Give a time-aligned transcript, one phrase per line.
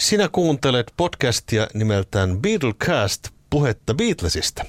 [0.00, 4.64] Sinä kuuntelet podcastia nimeltään Beatlecast, puhetta Beatlesista.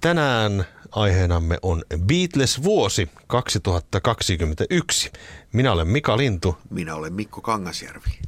[0.00, 5.10] Tänään aiheenamme on Beatles-vuosi 2021.
[5.52, 6.56] Minä olen Mika Lintu.
[6.70, 8.18] Minä olen Mikko Kangasjärvi.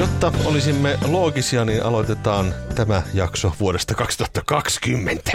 [0.00, 5.32] Jotta olisimme loogisia, niin aloitetaan tämä jakso vuodesta 2020.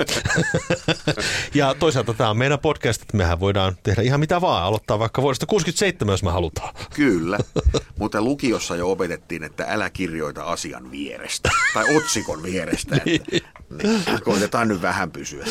[1.54, 5.22] ja toisaalta tämä on meidän podcast, että mehän voidaan tehdä ihan mitä vaan, aloittaa vaikka
[5.22, 6.74] vuodesta 67, jos me halutaan.
[6.94, 7.40] Kyllä,
[8.00, 12.96] mutta lukiossa jo opetettiin, että älä kirjoita asian vierestä tai otsikon vierestä.
[12.96, 13.32] Että,
[13.84, 14.04] niin.
[14.24, 15.46] Koitetaan nyt vähän pysyä.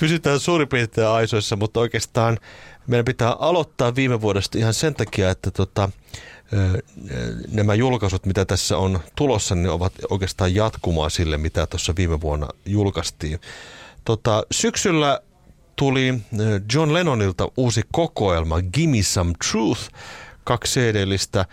[0.00, 2.38] Pysytään suurin piirtein aisoissa, mutta oikeastaan
[2.86, 5.88] meidän pitää aloittaa viime vuodesta ihan sen takia, että tota,
[7.52, 12.48] nämä julkaisut, mitä tässä on tulossa, niin ovat oikeastaan jatkumaa sille, mitä tuossa viime vuonna
[12.66, 13.40] julkaistiin.
[14.04, 15.20] Tota, syksyllä
[15.76, 16.14] tuli
[16.74, 19.80] John Lennonilta uusi kokoelma Gimme Some Truth,
[20.44, 21.46] kaksi edellistä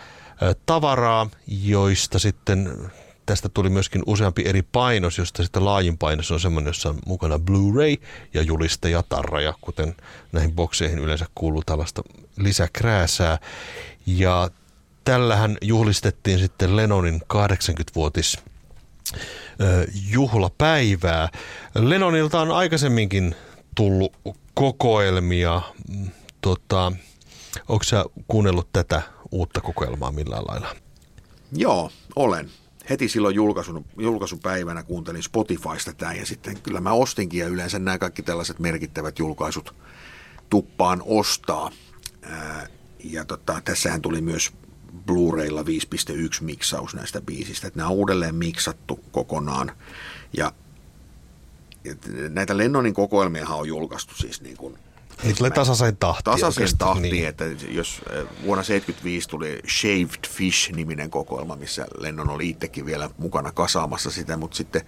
[0.65, 2.91] tavaraa, joista sitten
[3.25, 7.39] tästä tuli myöskin useampi eri painos, josta sitten laajin painos on semmoinen, jossa on mukana
[7.39, 7.95] Blu-ray
[8.33, 9.95] ja juliste ja tarraja, kuten
[10.31, 12.01] näihin bokseihin yleensä kuuluu tällaista
[12.37, 13.37] lisäkrääsää.
[14.05, 14.49] Ja
[15.05, 18.37] tällähän juhlistettiin sitten Lennonin 80-vuotis
[20.09, 21.29] juhlapäivää.
[21.75, 23.35] Lennonilta on aikaisemminkin
[23.75, 24.13] tullut
[24.53, 25.61] kokoelmia.
[26.41, 26.91] Tota,
[27.67, 30.75] onko sä kuunnellut tätä uutta kokoelmaa millään lailla?
[31.51, 32.49] Joo, olen.
[32.89, 37.97] Heti silloin julkaisun, julkaisupäivänä kuuntelin Spotifysta tämän ja sitten kyllä mä ostinkin ja yleensä nämä
[37.97, 39.75] kaikki tällaiset merkittävät julkaisut
[40.49, 41.71] tuppaan ostaa.
[43.03, 44.53] ja tota, tässähän tuli myös
[45.05, 47.67] Blu-raylla 5.1 miksaus näistä biisistä.
[47.67, 49.71] Että nämä on uudelleen miksattu kokonaan.
[50.37, 50.51] Ja
[52.29, 54.77] näitä Lennonin kokoelmia on julkaistu siis niin kuin
[55.23, 56.23] Niitä tulee tasaisen tahti.
[56.23, 57.27] Tasaisen tahti, niin.
[57.27, 63.51] että jos eh, vuonna 1975 tuli Shaved Fish-niminen kokoelma, missä Lennon oli itsekin vielä mukana
[63.51, 64.81] kasaamassa sitä, mutta sitten,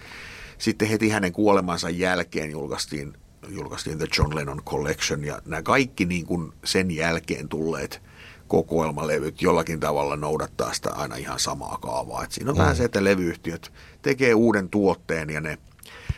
[0.58, 3.14] sitten heti hänen kuolemansa jälkeen julkaistiin,
[3.50, 8.02] julkaistiin The John Lennon Collection, ja nämä kaikki niin kuin sen jälkeen tulleet
[8.48, 12.24] kokoelmalevyt jollakin tavalla noudattaa sitä aina ihan samaa kaavaa.
[12.24, 12.62] Et siinä on mm.
[12.62, 13.72] vähän se, että levyyhtiöt
[14.02, 15.58] tekee uuden tuotteen ja ne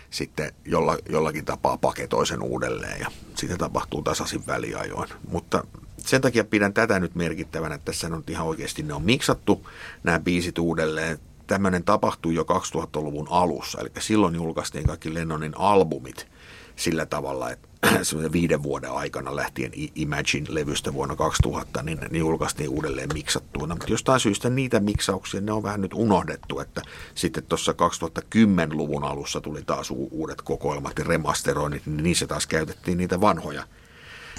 [0.10, 5.10] sitten jolla, jollakin tapaa paketoi sen uudelleen ja sitä tapahtuu tasaisin väliajoin.
[5.32, 5.64] Mutta
[5.98, 9.68] sen takia pidän tätä nyt merkittävänä, että tässä on ihan oikeasti ne on miksattu
[10.04, 11.20] nämä biisit uudelleen.
[11.48, 16.28] Tämmöinen tapahtui jo 2000-luvun alussa, eli silloin julkaistiin kaikki Lennonin albumit
[16.76, 17.69] sillä tavalla, että
[18.32, 23.76] viiden vuoden aikana lähtien Imagine-levystä vuonna 2000, niin ne julkaistiin uudelleen miksattuina.
[23.76, 26.82] Mutta jostain syystä niitä miksauksia, ne on vähän nyt unohdettu, että
[27.16, 33.22] sitten tuossa 2010-luvun alussa tuli taas uudet kokoelmat ja remasteroinnit, niin niissä taas käytettiin niitä
[33.22, 33.64] vanhoja,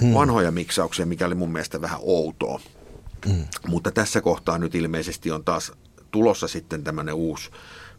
[0.01, 0.15] hmm.
[0.15, 2.61] vanhoja miksauksia, mikä oli mun mielestä vähän outoa.
[3.29, 3.45] Hmm.
[3.67, 5.73] Mutta tässä kohtaa nyt ilmeisesti on taas
[6.11, 7.51] tulossa sitten tämmöinen uusi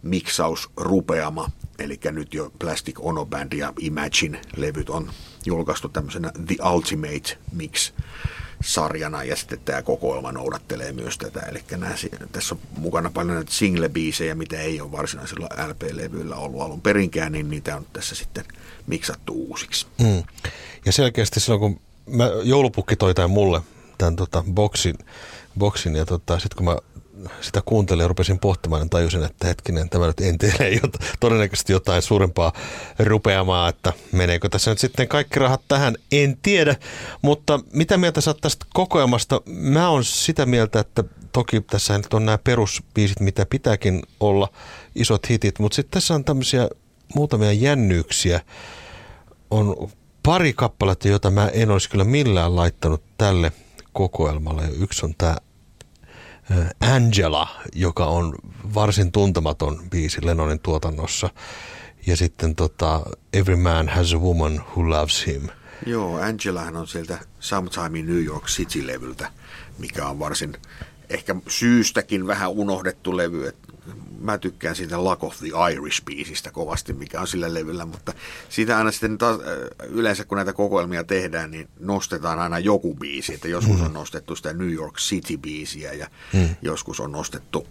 [0.04, 5.12] miksausrupeama, eli nyt jo Plastic Ono Band ja Imagine-levyt on
[5.46, 7.92] julkaistu tämmöisenä The Ultimate Mix
[8.64, 11.40] sarjana ja sitten tämä kokoelma noudattelee myös tätä.
[11.40, 11.64] Eli
[12.32, 17.50] tässä on mukana paljon näitä single-biisejä, mitä ei ole varsinaisilla LP-levyillä ollut alun perinkään, niin
[17.50, 18.46] niitä on tässä sitten
[18.88, 19.88] miksattu uusiksi.
[20.00, 20.24] Mm.
[20.86, 23.62] Ja selkeästi silloin, kun mä, joulupukki toi tämän mulle,
[23.98, 24.98] tämän tota, boksin,
[25.58, 26.78] boksin ja tota, sitten kun mä
[27.42, 32.02] sitä kuuntelin ja rupesin pohtimaan, niin tajusin, että hetkinen, tämä nyt entelee jota, todennäköisesti jotain
[32.02, 32.54] suurempaa
[33.00, 36.76] rupeamaa, että meneekö tässä nyt sitten kaikki rahat tähän, en tiedä.
[37.22, 39.42] Mutta mitä mieltä sä tästä kokoelmasta?
[39.46, 44.48] Mä oon sitä mieltä, että toki tässä nyt on nämä perusbiisit, mitä pitääkin olla,
[44.96, 46.70] isot hitit, mutta sitten tässä on tämmöisiä
[47.16, 48.42] muutamia jännyyksiä.
[49.52, 49.92] On
[50.24, 53.52] pari kappaletta, jota mä en olisi kyllä millään laittanut tälle
[53.94, 54.64] kokoelmalle.
[54.80, 55.38] Yksi on tämä
[56.80, 58.36] Angela, joka on
[58.74, 61.30] varsin tuntematon biisi Lennonin tuotannossa.
[62.08, 63.02] Ja sitten tota,
[63.34, 65.48] Every Man Has a Woman Who Loves Him.
[65.86, 69.32] Joo, Angelahan on sieltä Sometime in New York City-levyltä,
[69.78, 70.54] mikä on varsin
[71.10, 73.48] ehkä syystäkin vähän unohdettu levy.
[73.48, 73.58] Et
[74.20, 78.14] mä tykkään siitä Luck of the Irish-biisistä kovasti, mikä on sillä levyllä, mutta
[78.50, 79.40] siitä aina sitten taas,
[79.90, 83.86] yleensä kun näitä kokoelmia tehdään, niin nostetaan aina joku biisi, että joskus mm.
[83.86, 86.56] on nostettu sitä New York City-biisiä ja mm.
[86.62, 87.68] joskus on nostettu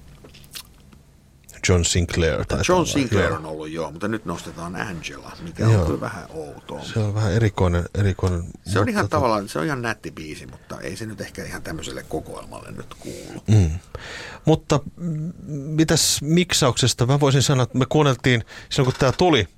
[1.68, 2.44] John Sinclair.
[2.68, 5.80] John Sinclair on ollut joo, mutta nyt nostetaan Angela, mikä joo.
[5.80, 6.82] on kyllä vähän outoa.
[6.82, 7.84] Se on vähän erikoinen.
[7.94, 9.16] erikoinen se on ihan tota...
[9.16, 12.94] tavallaan, se on ihan nätti biisi, mutta ei se nyt ehkä ihan tämmöiselle kokoelmalle nyt
[12.94, 13.42] kuulu.
[13.46, 13.70] Mm.
[14.44, 14.80] Mutta
[15.46, 17.06] mitäs miksauksesta?
[17.06, 19.48] Mä voisin sanoa, että me kuunneltiin silloin kun tämä tuli,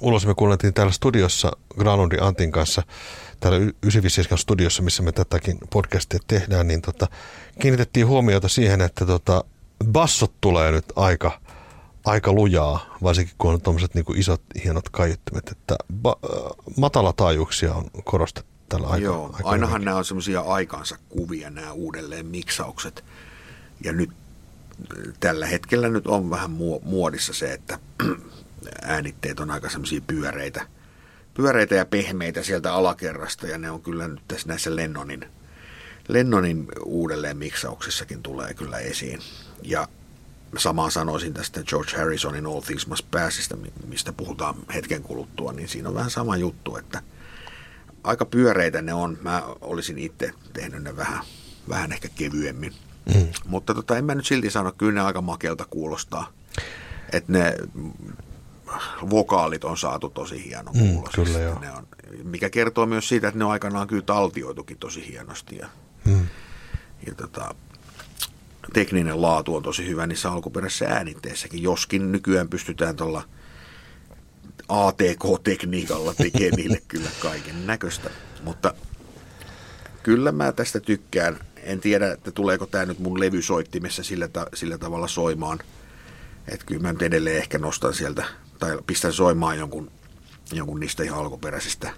[0.00, 0.26] ulos.
[0.26, 2.82] Me kuunneltiin täällä studiossa Granlundin Antin kanssa,
[3.40, 7.08] täällä 957 studiossa, missä me tätäkin podcastia tehdään, niin tota,
[7.60, 9.44] kiinnitettiin huomiota siihen, että tota,
[9.84, 11.40] bassot tulee nyt aika,
[12.04, 18.50] aika lujaa, varsinkin kun on tuommoiset niin isot, hienot kaiuttimet, että ba- matalataajuuksia on korostettu
[18.68, 19.04] tällä aikaa.
[19.04, 19.84] Joo, aika ainahan hyvinkin.
[19.84, 23.04] nämä on semmoisia aikansa kuvia, nämä uudelleen miksaukset.
[23.84, 24.10] Ja nyt
[25.20, 26.50] tällä hetkellä nyt on vähän
[26.82, 27.78] muodissa se, että
[28.82, 30.66] äänitteet on aika semmoisia pyöreitä,
[31.34, 35.26] pyöreitä ja pehmeitä sieltä alakerrasta, ja ne on kyllä nyt tässä näissä Lennonin,
[36.08, 39.20] Lennonin uudelleen miksauksissakin tulee kyllä esiin.
[39.62, 39.88] Ja
[40.56, 43.56] samaa sanoisin tästä George Harrisonin All Things Must Passista,
[43.86, 47.02] mistä puhutaan hetken kuluttua, niin siinä on vähän sama juttu, että
[48.04, 49.18] aika pyöreitä ne on.
[49.22, 51.24] Mä olisin itse tehnyt ne vähän,
[51.68, 52.72] vähän ehkä kevyemmin.
[53.14, 53.26] Mm.
[53.46, 56.32] Mutta tota, en mä nyt silti sano, kyllä ne aika makelta kuulostaa.
[57.12, 57.56] Että ne
[59.10, 61.58] vokaalit on saatu tosi hieno mm, kyllä joo.
[61.58, 61.86] Ne on,
[62.22, 65.56] mikä kertoo myös siitä, että ne on aikanaan kyllä taltioitukin tosi hienosti.
[65.56, 65.68] Ja.
[67.06, 67.54] Ja tota,
[68.72, 73.22] tekninen laatu on tosi hyvä niissä alkuperäisissä äänitteissäkin, joskin nykyään pystytään tuolla
[74.68, 78.10] ATK-tekniikalla tekemään niille kyllä kaiken näköistä.
[78.44, 78.74] Mutta
[80.02, 81.38] kyllä mä tästä tykkään.
[81.62, 85.58] En tiedä, että tuleeko tämä nyt mun levysoittimessa sillä, ta- sillä tavalla soimaan.
[86.48, 88.24] Että kyllä mä nyt edelleen ehkä nostan sieltä
[88.58, 89.90] tai pistän soimaan jonkun,
[90.52, 91.90] jonkun niistä ihan alkuperäisistä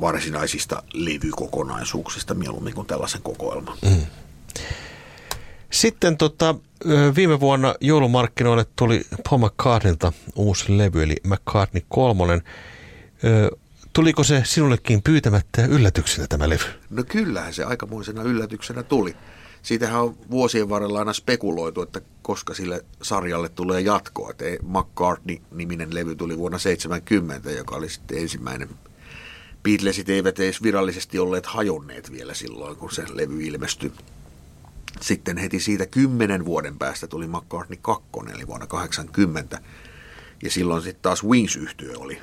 [0.00, 3.78] varsinaisista levykokonaisuuksista mieluummin kuin tällaisen kokoelman.
[3.82, 4.06] Mm.
[5.70, 6.54] Sitten tota,
[7.16, 12.42] viime vuonna joulumarkkinoille tuli Paul McCartneylta uusi levy, eli McCartney kolmonen.
[13.92, 16.64] Tuliko se sinullekin pyytämättä yllätyksenä tämä levy?
[16.90, 19.16] No kyllähän se aikamoisena yllätyksenä tuli.
[19.62, 24.30] Siitähän on vuosien varrella aina spekuloitu, että koska sille sarjalle tulee jatkoa.
[24.30, 28.68] Että McCartney-niminen levy tuli vuonna 70, joka oli sitten ensimmäinen.
[29.62, 33.92] Beatlesit eivät edes virallisesti olleet hajonneet vielä silloin, kun se levy ilmestyi.
[35.00, 39.60] Sitten heti siitä kymmenen vuoden päästä tuli McCartney 2, eli vuonna 80.
[40.42, 42.18] Ja silloin sitten taas wings yhtyö oli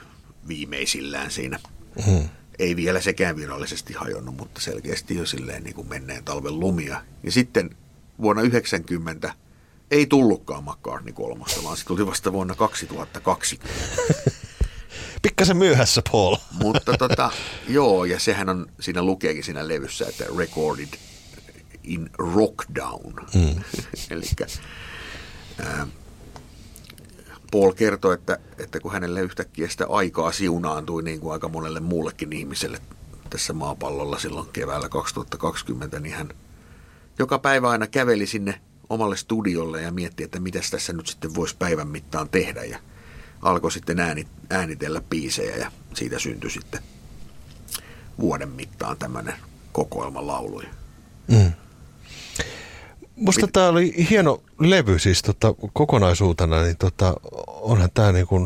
[0.47, 1.59] viimeisillään siinä.
[2.07, 2.29] Mm
[2.59, 7.01] ei vielä sekään virallisesti hajonnut, mutta selkeästi jo silleen niin kuin menneen talven lumia.
[7.23, 7.69] Ja sitten
[8.21, 9.33] vuonna 90
[9.91, 13.77] ei tullutkaan McCartney kolmosta, vaan se tuli vasta vuonna 2020.
[15.21, 16.35] Pikkasen myöhässä, Paul.
[16.63, 17.31] Mutta tota,
[17.67, 20.89] joo, ja sehän on, siinä lukeekin siinä levyssä, että recorded
[21.83, 23.13] in rockdown.
[23.35, 23.63] Mm.
[24.11, 24.23] Eli
[27.51, 32.33] Paul kertoi, että, että kun hänelle yhtäkkiä sitä aikaa siunaantui niin kuin aika monelle muullekin
[32.33, 32.81] ihmiselle
[33.29, 36.29] tässä maapallolla silloin keväällä 2020, niin hän
[37.19, 41.55] joka päivä aina käveli sinne omalle studiolle ja mietti, että mitä tässä nyt sitten voisi
[41.59, 42.63] päivän mittaan tehdä.
[42.63, 42.79] Ja
[43.41, 46.81] alkoi sitten ääni, äänitellä biisejä ja siitä syntyi sitten
[48.19, 49.33] vuoden mittaan tämmöinen
[49.71, 50.69] kokoelma lauluja.
[51.27, 51.51] Mm.
[53.15, 57.13] Musta tämä oli hieno levy siis tota, kokonaisuutena, niin tota,
[57.47, 58.45] onhan tämä niin kuin,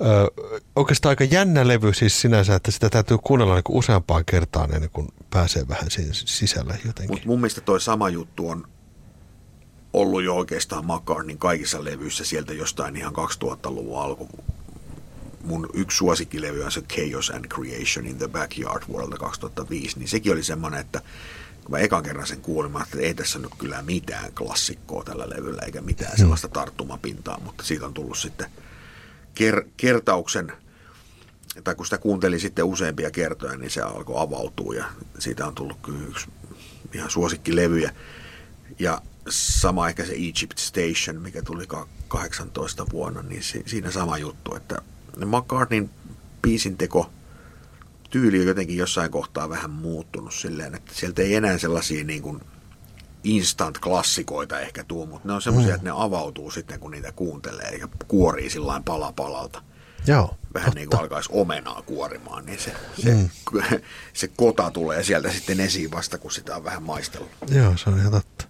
[0.00, 0.30] ö,
[0.76, 4.90] oikeastaan aika jännä levy siis sinänsä, että sitä täytyy kuunnella niin kuin useampaan kertaan ennen
[4.90, 7.14] kuin pääsee vähän siinä sisällä jotenkin.
[7.14, 8.68] Mutta mun mielestä toi sama juttu on
[9.96, 14.28] ollut jo oikeastaan McCartneyn kaikissa levyissä sieltä jostain ihan 2000-luvun alku.
[15.44, 20.32] Mun yksi suosikkilevy on se Chaos and Creation in the Backyard vuodelta 2005, niin sekin
[20.32, 21.00] oli semmoinen, että
[21.64, 25.62] kun mä ekan kerran sen kuulin, että ei tässä nyt kyllä mitään klassikkoa tällä levyllä,
[25.62, 26.18] eikä mitään mm.
[26.18, 28.50] sellaista tarttumapintaa, mutta siitä on tullut sitten
[29.40, 30.52] ker- kertauksen,
[31.64, 34.84] tai kun sitä kuuntelin sitten useampia kertoja, niin se alkoi avautua ja
[35.18, 36.26] siitä on tullut kyllä yksi
[36.92, 37.92] ihan suosikkilevyjä.
[38.78, 41.66] Ja sama ehkä se Egypt Station, mikä tuli
[42.08, 44.82] 18 vuonna, niin siinä sama juttu, että
[45.26, 45.90] McCartneyn
[46.42, 47.10] biisinteko
[48.10, 52.40] tyyli on jotenkin jossain kohtaa vähän muuttunut silleen, että sieltä ei enää sellaisia niin kuin
[53.24, 55.74] instant-klassikoita ehkä tuu, mutta ne on semmoisia, mm.
[55.74, 59.62] että ne avautuu sitten, kun niitä kuuntelee ja kuorii sillä pala palalta.
[60.06, 60.78] Joo, Vähän totta.
[60.78, 63.28] niin kuin alkaisi omenaa kuorimaan, niin se, se, mm.
[64.12, 67.30] se kota tulee sieltä sitten esiin vasta, kun sitä on vähän maistellut.
[67.50, 68.44] Joo, se on ihan totta.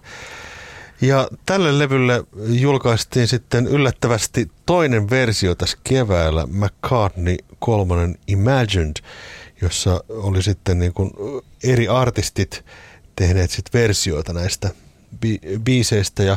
[1.01, 8.97] Ja tälle levylle julkaistiin sitten yllättävästi toinen versio tässä keväällä, McCartney kolmonen Imagined,
[9.63, 11.11] jossa oli sitten niin kuin
[11.65, 12.65] eri artistit
[13.17, 14.71] tehneet sit versioita näistä
[15.27, 16.23] bi- biiseistä.
[16.23, 16.37] Ja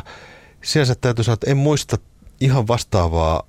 [0.62, 1.98] sinänsä täytyy sanoa, että en muista
[2.40, 3.42] ihan vastaavaa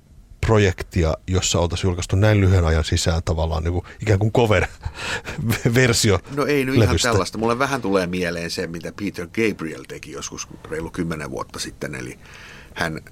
[0.46, 6.46] projektia, jossa oltaisiin julkaistu näin lyhyen ajan sisään tavallaan niin kuin, ikään kuin cover-versio No
[6.46, 6.84] ei nyt levystä.
[6.84, 7.38] ihan tällaista.
[7.38, 12.18] Mulle vähän tulee mieleen se, mitä Peter Gabriel teki joskus reilu kymmenen vuotta sitten, eli
[12.74, 13.02] hän äh,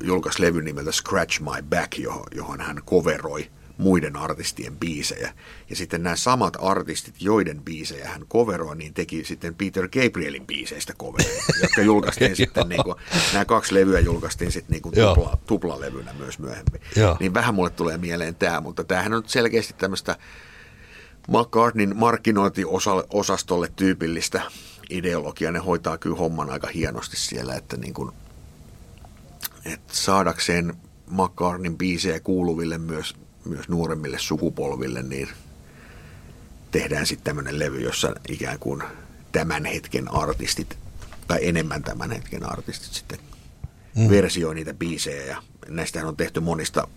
[0.00, 5.32] julkaisi levyn nimeltä Scratch My Back, johon, johon hän coveroi muiden artistien biisejä.
[5.70, 10.92] Ja sitten nämä samat artistit, joiden biisejä hän coveroi, niin teki sitten Peter Gabrielin biiseistä
[10.94, 12.96] covereja, jotka julkaistiin sitten, niin kuin,
[13.32, 16.80] nämä kaksi levyä julkaistiin sitten niin kuin tupla, tuplalevynä myös myöhemmin.
[16.96, 17.16] Joo.
[17.20, 20.16] Niin vähän mulle tulee mieleen tämä, mutta tämähän on selkeästi tämmöistä
[21.28, 24.42] McCartneyn markkinointiosastolle tyypillistä
[24.90, 25.52] ideologiaa.
[25.52, 28.12] Ne hoitaa kyllä homman aika hienosti siellä, että niin kuin,
[29.64, 30.74] että saadakseen
[31.10, 33.14] McCartneyn biisejä kuuluville myös
[33.48, 35.28] myös nuoremmille sukupolville, niin
[36.70, 38.82] tehdään sitten tämmöinen levy, jossa ikään kuin
[39.32, 40.78] tämän hetken artistit,
[41.26, 43.18] tai enemmän tämän hetken artistit sitten
[43.96, 44.10] mm.
[44.10, 45.24] versioi niitä biisejä.
[45.26, 46.88] Ja näistähän on tehty monista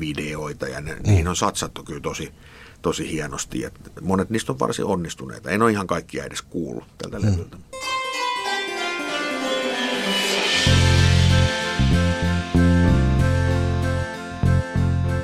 [0.00, 1.02] videoita ja ne, mm.
[1.02, 2.32] niihin on satsattu kyllä tosi,
[2.82, 3.60] tosi hienosti.
[3.60, 5.50] Ja monet niistä on varsin onnistuneita.
[5.50, 7.26] En ole ihan kaikkia edes kuullut tältä mm.
[7.26, 7.56] levyltä.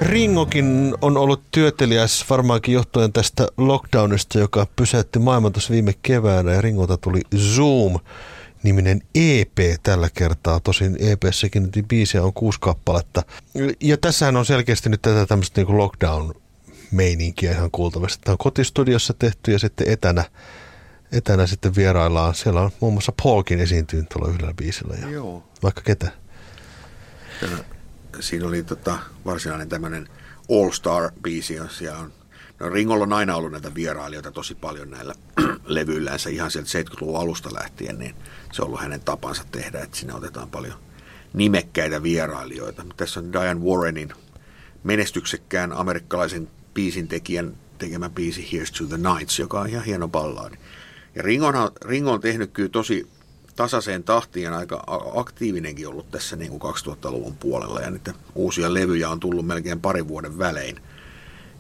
[0.03, 6.61] Ringokin on ollut työtelijäs varmaankin johtuen tästä lockdownista, joka pysäytti maailman tuossa viime keväänä ja
[6.61, 7.99] Ringolta tuli Zoom
[8.63, 10.61] niminen EP tällä kertaa.
[10.61, 13.23] Tosin EPssäkin nyt biisejä on kuusi kappaletta.
[13.81, 16.35] Ja tässähän on selkeästi nyt tätä tämmöistä niin lockdown
[16.91, 18.23] meininkiä ihan kuultavasti.
[18.25, 20.25] Tämä on kotistudiossa tehty ja sitten etänä,
[21.13, 22.35] etänä sitten vieraillaan.
[22.35, 25.43] Siellä on muun muassa Paulkin esiintynyt tuolla yhdellä biisillä ja Joo.
[25.63, 26.13] vaikka ketä
[28.21, 30.09] siinä oli tota, varsinainen tämmöinen
[30.51, 32.13] All-Star-biisi, jossa on
[32.63, 35.15] No Ringolla on aina ollut näitä vierailijoita tosi paljon näillä
[35.65, 38.15] levyillänsä ihan sieltä 70-luvun alusta lähtien, niin
[38.53, 40.75] se on ollut hänen tapansa tehdä, että sinne otetaan paljon
[41.33, 42.85] nimekkäitä vierailijoita.
[42.97, 44.13] Tässä on Diane Warrenin
[44.85, 50.57] menestyksekkään amerikkalaisen biisin tekijän tekemä biisi Here's to the Nights, joka on ihan hieno ballaadi.
[51.15, 51.55] Ja Ringo on,
[51.85, 53.07] Ringo on tehnyt kyllä tosi
[53.57, 59.21] tasaiseen tahtiin aika aktiivinenkin ollut tässä niin kuin 2000-luvun puolella ja niitä uusia levyjä on
[59.21, 60.77] tullut melkein parin vuoden välein.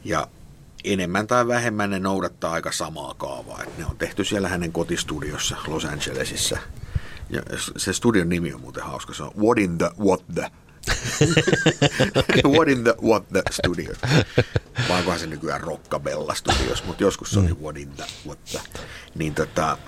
[0.04, 0.28] Ja
[0.84, 3.62] enemmän tai vähemmän ne noudattaa aika samaa kaavaa.
[3.62, 6.58] Et ne on tehty siellä hänen kotistudiossa Los Angelesissa.
[7.30, 7.42] Ja
[7.76, 9.14] se studion nimi on muuten hauska.
[9.14, 10.50] Se on What in the What the
[12.54, 13.96] What in the What the Studios.
[15.06, 17.62] Vai se nykyään Rockabella Studios, mutta joskus se oli mm.
[17.62, 18.61] What in the What the.
[19.14, 19.78] Niin tota,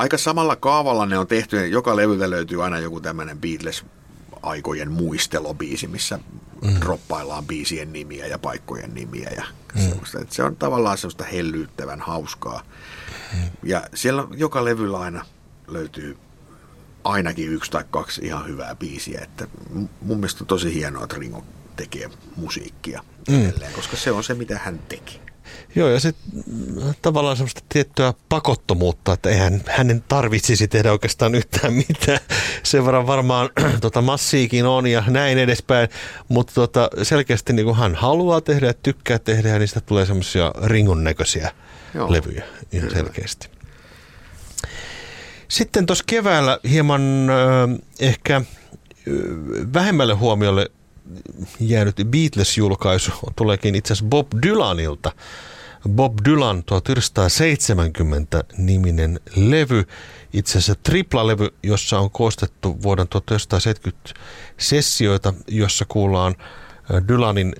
[0.00, 1.66] aika samalla kaavalla ne on tehty.
[1.66, 3.84] Joka levyltä löytyy aina joku tämmöinen Beatles
[4.42, 6.18] aikojen muistelobiisi, missä
[6.62, 6.80] mm.
[6.80, 10.00] droppaillaan biisien nimiä ja paikkojen nimiä ja mm.
[10.30, 12.62] Se on tavallaan semmoista hellyyttävän hauskaa.
[13.34, 13.50] Mm.
[13.62, 15.24] Ja siellä joka levyllä aina
[15.68, 16.16] löytyy
[17.04, 19.20] ainakin yksi tai kaksi ihan hyvää biisiä.
[19.22, 19.46] Että
[20.00, 21.44] mun mielestä on tosi hienoa, että Ringo
[21.76, 23.48] tekee musiikkia mm.
[23.48, 25.20] edelleen, koska se on se, mitä hän teki.
[25.74, 26.44] Joo, ja sitten
[27.02, 32.18] tavallaan semmoista tiettyä pakottomuutta, että eihän hänen tarvitsisi tehdä oikeastaan yhtään mitään.
[32.62, 35.88] Sen verran varmaan tota, massiikin on ja näin edespäin,
[36.28, 40.52] mutta tota, selkeästi niin kuin hän haluaa tehdä ja tykkää tehdä, ja niistä tulee semmoisia
[40.64, 41.52] ringon näköisiä
[41.94, 42.12] Joo.
[42.12, 43.02] levyjä ihan Kyllä.
[43.02, 43.48] selkeästi.
[45.48, 48.42] Sitten tuossa keväällä hieman äh, ehkä
[49.74, 50.70] vähemmälle huomiolle
[51.60, 51.96] jäänyt.
[51.96, 55.12] Beatles-julkaisu tuleekin itse asiassa Bob Dylanilta.
[55.88, 59.84] Bob Dylan 1970 niminen levy,
[60.32, 64.14] itse asiassa triplalevy, jossa on koostettu vuoden 1970
[64.58, 66.34] sessioita, jossa kuullaan
[67.08, 67.54] Dylanin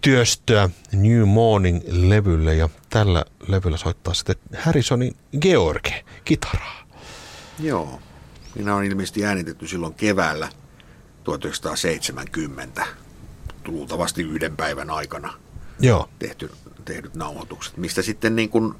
[0.00, 6.84] työstöä New Morning-levylle ja tällä levyllä soittaa sitten Harrisonin George kitaraa.
[7.58, 8.00] Joo,
[8.54, 10.48] minä on ilmeisesti äänitetty silloin keväällä
[11.24, 12.86] 1970,
[13.66, 15.34] luultavasti yhden päivän aikana
[15.80, 16.08] Joo.
[16.18, 16.50] Tehty,
[16.84, 18.74] tehdyt nauhoitukset, mistä sitten niin kuin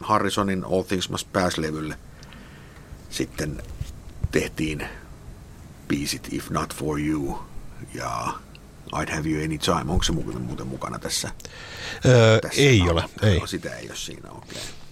[0.00, 1.98] Harrisonin All Things Must Pass-levylle
[3.10, 3.62] sitten
[4.30, 4.88] tehtiin
[5.88, 7.38] biisit If Not For You
[7.94, 8.32] ja
[8.94, 9.92] I'd Have You Any Time.
[9.92, 11.30] Onko se muuten mukana tässä?
[12.06, 13.04] Öö, tässä ei ole.
[13.22, 13.42] Ei.
[13.46, 14.40] Sitä ei ole siinä, okei.
[14.50, 14.85] Okay.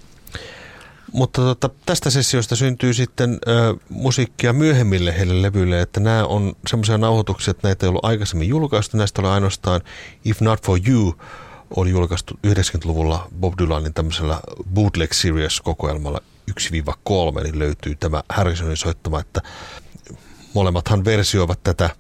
[1.15, 6.99] Mutta tota, tästä sessiosta syntyy sitten ö, musiikkia myöhemmille heille levyille, että nämä on semmoisia
[6.99, 8.97] nauhoituksia, että näitä ei ollut aikaisemmin julkaistu.
[8.97, 9.81] Näistä oli ainoastaan
[10.25, 11.15] If Not For You
[11.77, 14.41] oli julkaistu 90-luvulla Bob Dylanin tämmöisellä
[14.75, 19.41] Bootleg Series-kokoelmalla 1-3, niin löytyy tämä Harrisonin soittama, että
[20.55, 21.91] molemmathan versioivat tätä,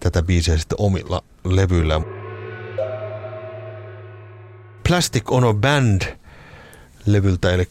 [0.00, 2.00] tätä biisiä sitten omilla levyillä.
[4.88, 6.02] Plastic on a Band
[7.06, 7.68] levyltä, eli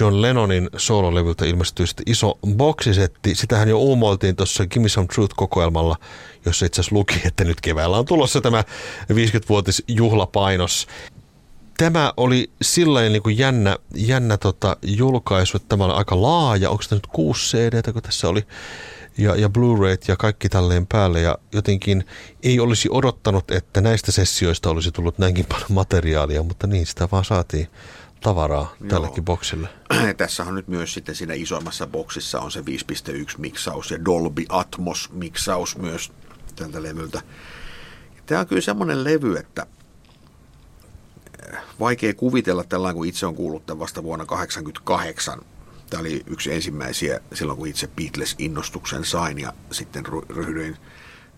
[0.00, 3.34] John Lennonin soololevyltä ilmestyi iso boksisetti.
[3.34, 5.96] Sitähän jo uumoiltiin tuossa Gimme Some Truth-kokoelmalla,
[6.44, 8.64] jossa itse asiassa luki, että nyt keväällä on tulossa tämä
[9.12, 10.86] 50-vuotis juhlapainos.
[11.76, 16.70] Tämä oli sillä niin kuin jännä, jännä tota julkaisu, että tämä oli aika laaja.
[16.70, 18.46] Onko tämä nyt kuusi CD, kun tässä oli
[19.18, 22.04] ja, ja Blu-rayt ja kaikki tälleen päälle ja jotenkin
[22.42, 27.24] ei olisi odottanut, että näistä sessioista olisi tullut näinkin paljon materiaalia, mutta niin sitä vaan
[27.24, 27.68] saatiin
[28.20, 28.88] tavaraa Joo.
[28.88, 29.68] tällekin boksille.
[30.16, 32.64] Tässä on nyt myös sitten siinä isoimmassa boksissa on se 5.1
[33.38, 36.12] miksaus ja Dolby Atmos miksaus myös
[36.56, 37.22] tältä levyltä.
[38.26, 39.66] Tämä on kyllä semmoinen levy, että
[41.52, 45.40] eh, vaikea kuvitella tällä kun itse on kuullut tämän vasta vuonna 1988.
[45.90, 50.76] Tämä oli yksi ensimmäisiä silloin, kun itse Beatles-innostuksen sain ja sitten ryhdyin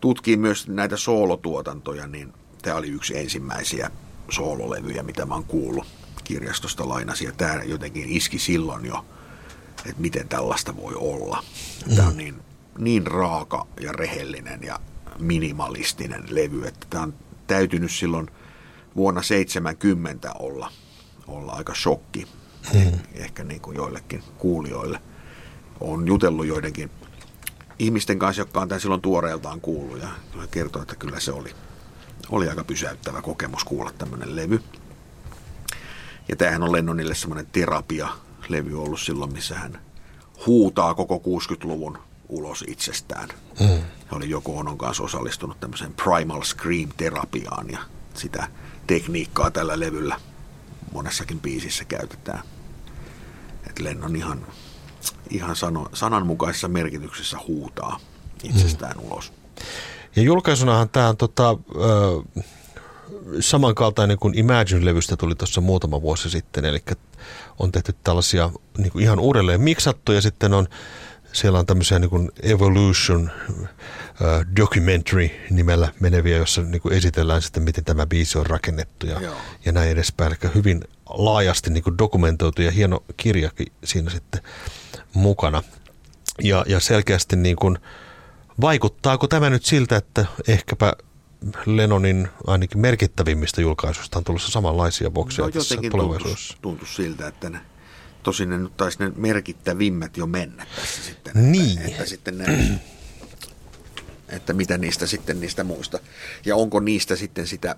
[0.01, 2.33] tutkiin myös näitä soolotuotantoja, niin
[2.63, 3.91] tämä oli yksi ensimmäisiä
[4.31, 5.87] soololevyjä, mitä mä oon kuullut
[6.25, 7.25] kirjastosta lainasi.
[7.25, 9.05] Ja tämä jotenkin iski silloin jo,
[9.87, 11.45] että miten tällaista voi olla.
[11.97, 12.19] Tämä on mm.
[12.19, 12.35] niin,
[12.79, 14.81] niin raaka ja rehellinen ja
[15.19, 17.15] minimalistinen levy, että tämä on
[17.47, 18.31] täytynyt silloin
[18.97, 20.73] vuonna 70 olla,
[21.27, 22.27] olla aika shokki
[22.75, 22.99] mm.
[23.15, 25.01] ehkä niin kuin joillekin kuulijoille.
[25.81, 26.91] on jutellut joidenkin
[27.79, 30.09] ihmisten kanssa, jotka on tämän silloin tuoreeltaan kuullut ja
[30.51, 31.55] kertoo, että kyllä se oli,
[32.31, 34.63] oli aika pysäyttävä kokemus kuulla tämmöinen levy.
[36.29, 39.81] Ja tämähän on Lennonille semmoinen terapia-levy ollut silloin, missä hän
[40.47, 43.29] huutaa koko 60-luvun ulos itsestään.
[43.61, 43.67] Mm.
[43.67, 47.79] Hän oli Joko Onon kanssa osallistunut tämmöiseen Primal Scream-terapiaan ja
[48.15, 48.49] sitä
[48.87, 50.21] tekniikkaa tällä levyllä
[50.93, 52.43] monessakin biisissä käytetään.
[53.71, 54.47] Et Lennon ihan,
[55.31, 58.01] ihan sano, sananmukaisessa merkityksessä huutaa
[58.43, 59.05] itsestään mm.
[59.05, 59.33] ulos.
[60.17, 62.41] Ja julkaisunahan tämä on tota, ö,
[63.41, 66.83] samankaltainen kuin Imagine-levystä tuli tuossa muutama vuosi sitten, eli
[67.59, 70.69] on tehty tällaisia niin kuin ihan uudelleen miksattu ja sitten on
[71.33, 73.67] siellä on tämmöisiä niin kuin Evolution uh,
[74.57, 79.21] Documentary nimellä meneviä, jossa niin kuin esitellään sitten, miten tämä biisi on rakennettu ja,
[79.65, 80.33] ja näin edespäin.
[80.43, 84.43] Eli hyvin laajasti niin kuin dokumentoitu ja hieno kirjakin siinä sitten
[85.15, 85.63] mukana.
[86.43, 87.79] Ja, ja selkeästi niin kuin,
[88.61, 90.93] vaikuttaako tämä nyt siltä, että ehkäpä
[91.67, 96.57] Lennonin ainakin merkittävimmistä julkaisuista on tulossa samanlaisia bokseja no, tässä tulevaisuudessa.
[96.63, 97.61] Tuntuu, siltä, että ne,
[98.23, 101.53] tosin ne nyt taisi ne merkittävimmät jo mennä tässä sitten.
[101.53, 101.79] Niin.
[101.79, 102.45] Että, että, sitten ne,
[104.37, 105.99] että mitä niistä sitten niistä muista.
[106.45, 107.77] Ja onko niistä sitten sitä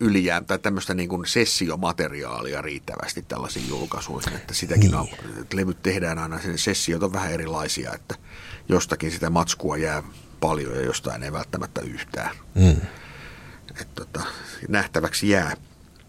[0.00, 4.94] ylijää tai tämmöistä niin kuin sessiomateriaalia riittävästi tällaisiin julkaisuihin, että sitäkin niin.
[4.94, 5.08] on,
[5.40, 8.14] että levyt tehdään aina, sen sessiot on vähän erilaisia, että
[8.68, 10.02] jostakin sitä matskua jää
[10.40, 12.36] paljon ja jostain ei välttämättä yhtään.
[12.54, 12.76] Mm.
[13.80, 14.22] Et tota,
[14.68, 15.56] nähtäväksi jää.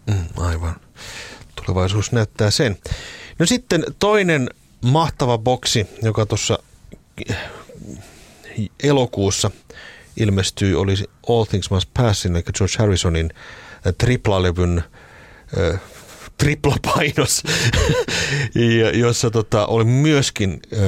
[0.06, 0.76] Mm, aivan.
[1.54, 2.76] Tulevaisuus näyttää sen.
[3.38, 4.50] No sitten toinen
[4.84, 6.58] mahtava boksi, joka tuossa
[8.82, 9.50] elokuussa
[10.16, 10.94] ilmestyi, oli
[11.28, 13.30] All Things Must Pass, eli George Harrisonin
[13.98, 14.84] triplalevyn
[15.58, 15.80] äh,
[16.38, 17.42] triplapainos,
[19.00, 20.78] jossa tota, oli myöskin äh,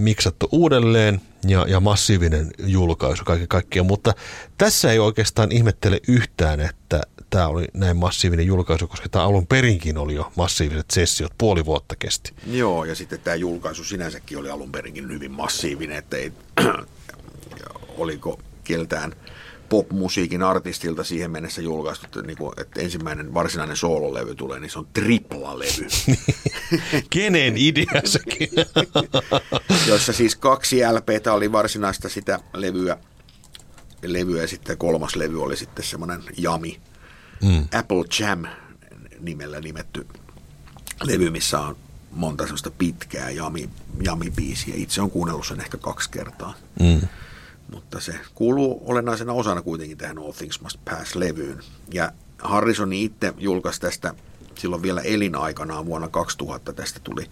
[0.00, 4.14] miksattu uudelleen ja, ja massiivinen julkaisu kaiken kaikkiaan, mutta
[4.58, 9.98] tässä ei oikeastaan ihmettele yhtään, että tämä oli näin massiivinen julkaisu, koska tämä alun perinkin
[9.98, 12.32] oli jo massiiviset sessiot, puoli vuotta kesti.
[12.46, 16.32] Joo, ja sitten tämä julkaisu sinänsäkin oli alun perinkin hyvin massiivinen, että ei,
[17.98, 19.12] oliko keltään
[19.70, 24.78] popmusiikin artistilta siihen mennessä julkaistu, että, niin kuin, että ensimmäinen varsinainen soololevy tulee, niin se
[24.78, 25.86] on triplalevy.
[27.10, 28.48] Kenen idea sekin?
[29.88, 32.98] Jossa siis kaksi LPtä oli varsinaista sitä levyä,
[34.02, 36.80] levyä ja sitten kolmas levy oli sitten semmoinen Jami,
[37.42, 37.68] mm.
[37.78, 38.44] Apple Jam
[39.20, 40.06] nimellä nimetty
[41.02, 41.76] levy, missä on
[42.10, 43.70] monta semmoista pitkää jami,
[44.02, 44.74] jami-biisiä.
[44.74, 46.54] Itse on kuunnellut sen ehkä kaksi kertaa.
[46.80, 47.00] Mm
[47.72, 51.62] mutta se kuuluu olennaisena osana kuitenkin tähän All Things Must Pass-levyyn.
[51.92, 54.14] Ja Harrison itse julkaisi tästä
[54.58, 57.30] silloin vielä elinaikanaan vuonna 2000 tästä tuli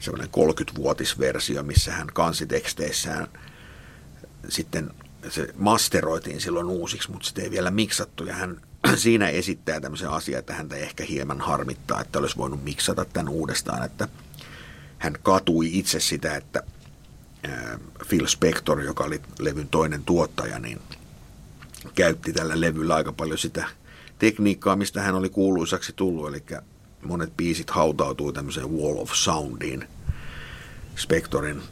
[0.00, 3.28] semmoinen 30-vuotisversio, missä hän kansiteksteissään
[4.48, 4.90] sitten
[5.28, 8.60] se masteroitiin silloin uusiksi, mutta sitä ei vielä miksattu ja hän
[8.96, 13.84] siinä esittää tämmöisen asian, että häntä ehkä hieman harmittaa, että olisi voinut miksata tämän uudestaan,
[13.84, 14.08] että
[14.98, 16.62] hän katui itse sitä, että
[18.08, 20.80] Phil Spector, joka oli levyn toinen tuottaja, niin
[21.94, 23.66] käytti tällä levyllä aika paljon sitä
[24.18, 26.42] tekniikkaa, mistä hän oli kuuluisaksi tullut, eli
[27.02, 29.88] monet biisit hautautui tämmöiseen Wall of Soundiin,
[30.96, 31.62] Spectorin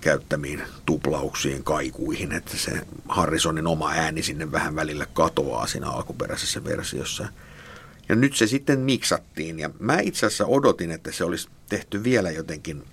[0.00, 7.28] käyttämiin tuplauksiin, kaikuihin, että se Harrisonin oma ääni sinne vähän välillä katoaa siinä alkuperäisessä versiossa.
[8.08, 12.30] Ja nyt se sitten miksattiin, ja mä itse asiassa odotin, että se olisi tehty vielä
[12.30, 12.84] jotenkin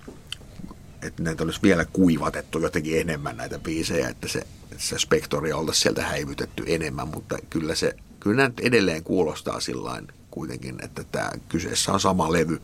[1.06, 6.04] että näitä olisi vielä kuivatettu jotenkin enemmän näitä biisejä, että se, se spektori oltaisiin sieltä
[6.04, 12.00] häivytetty enemmän, mutta kyllä se kyllä nyt edelleen kuulostaa sillain kuitenkin, että tämä kyseessä on
[12.00, 12.62] sama levy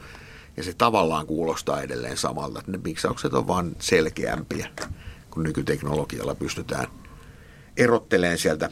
[0.58, 4.68] ja se tavallaan kuulostaa edelleen samalta, että ne miksaukset on vaan selkeämpiä
[5.32, 6.88] kun nykyteknologialla pystytään
[7.78, 8.70] erottelemaan sieltä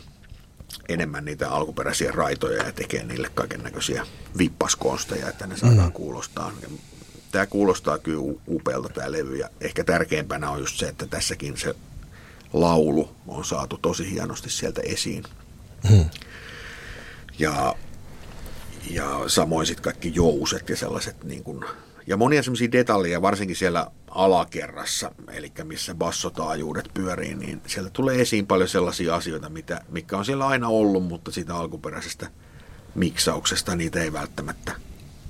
[0.89, 4.05] enemmän niitä alkuperäisiä raitoja ja tekee niille kaiken näköisiä
[4.37, 5.93] vippaskonsteja, että ne saadaan mm.
[5.93, 6.51] kuulostaa.
[7.31, 11.75] Tämä kuulostaa kyllä upealta tämä levy ja ehkä tärkeimpänä on just se, että tässäkin se
[12.53, 15.23] laulu on saatu tosi hienosti sieltä esiin.
[15.89, 16.09] Mm.
[17.39, 17.75] Ja,
[18.89, 21.65] ja samoin sitten kaikki jouset ja sellaiset niin kuin,
[22.07, 28.47] ja monia semmoisia detaljeja, varsinkin siellä alakerrassa, eli missä bassotaajuudet pyörii, niin siellä tulee esiin
[28.47, 32.27] paljon sellaisia asioita, mitä, mikä on siellä aina ollut, mutta siitä alkuperäisestä
[32.95, 34.71] miksauksesta niitä ei välttämättä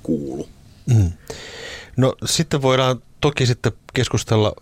[0.02, 0.48] kuulu.
[0.86, 1.12] Mm.
[1.96, 4.52] No sitten voidaan toki sitten keskustella,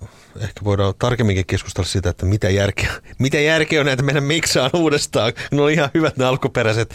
[0.40, 5.32] ehkä voidaan tarkemminkin keskustella siitä, että mitä järkeä, mitä järkeä on näitä meidän miksaan uudestaan.
[5.50, 6.94] Ne on ihan hyvät ne alkuperäiset.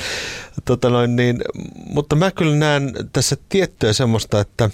[0.65, 1.41] Tota noin, niin,
[1.85, 4.69] mutta mä kyllä näen tässä tiettyä semmoista, että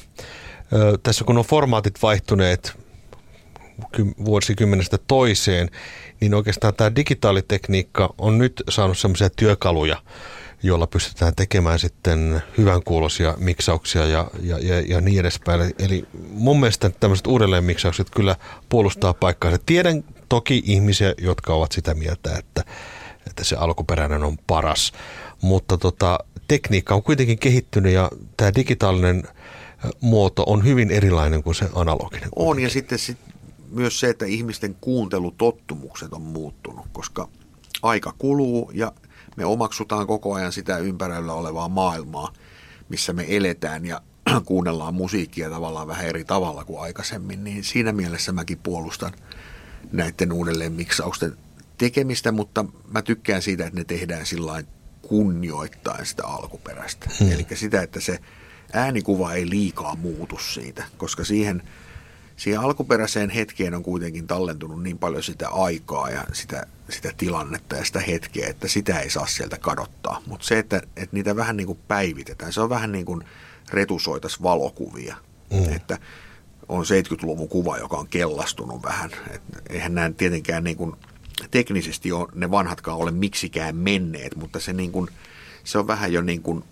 [0.74, 2.74] ö, tässä kun on formaatit vaihtuneet
[4.26, 5.70] vuosikymmenestä toiseen,
[6.22, 10.02] niin oikeastaan tämä digitaalitekniikka on nyt saanut semmoisia työkaluja,
[10.64, 15.74] jolla pystytään tekemään sitten hyvän kuulosia miksauksia ja, ja, ja, ja niin edespäin.
[15.80, 18.36] Eli mun mielestä tämmöiset uudelleenmiksaukset kyllä
[18.70, 19.58] puolustaa paikkaa.
[19.66, 22.64] Tiedän toki ihmisiä, jotka ovat sitä mieltä, että,
[23.28, 24.94] että se alkuperäinen on paras,
[25.42, 29.24] mutta tota, tekniikka on kuitenkin kehittynyt ja tämä digitaalinen
[30.02, 32.30] muoto on hyvin erilainen kuin se analoginen.
[32.36, 33.18] On ja sitten sit
[33.72, 37.28] myös se, että ihmisten kuuntelutottumukset on muuttunut, koska
[37.82, 38.92] aika kuluu ja–
[39.40, 42.34] me omaksutaan koko ajan sitä ympärillä olevaa maailmaa,
[42.90, 44.02] missä me eletään ja
[44.46, 49.14] kuunnellaan musiikkia tavallaan vähän eri tavalla kuin aikaisemmin, niin siinä mielessä mäkin puolustan
[49.92, 51.38] näiden uudelleen miksausten
[51.78, 54.64] tekemistä, mutta mä tykkään siitä, että ne tehdään sillä
[55.02, 57.10] kunnioittaen sitä alkuperäistä.
[57.20, 57.32] Hmm.
[57.32, 58.20] Eli sitä, että se
[58.74, 61.64] äänikuva ei liikaa muutu siitä, koska siihen–
[62.40, 67.86] siihen alkuperäiseen hetkeen on kuitenkin tallentunut niin paljon sitä aikaa ja sitä, sitä tilannetta ja
[67.86, 70.22] sitä hetkeä, että sitä ei saa sieltä kadottaa.
[70.28, 73.24] Mutta se, että, että niitä vähän niin kuin päivitetään, se on vähän niin kuin
[73.70, 75.16] retusoitas valokuvia.
[75.52, 75.76] Mm.
[75.76, 75.98] Että
[76.70, 79.12] on 70-luvun kuva, joka on kellastunut vähän.
[79.32, 80.96] Et eihän nämä tietenkään niin kuin
[81.52, 85.10] teknisesti ole, ne vanhatkaan ole miksikään menneet, mutta se, niin kuin,
[85.64, 86.64] se on vähän jo niin kuin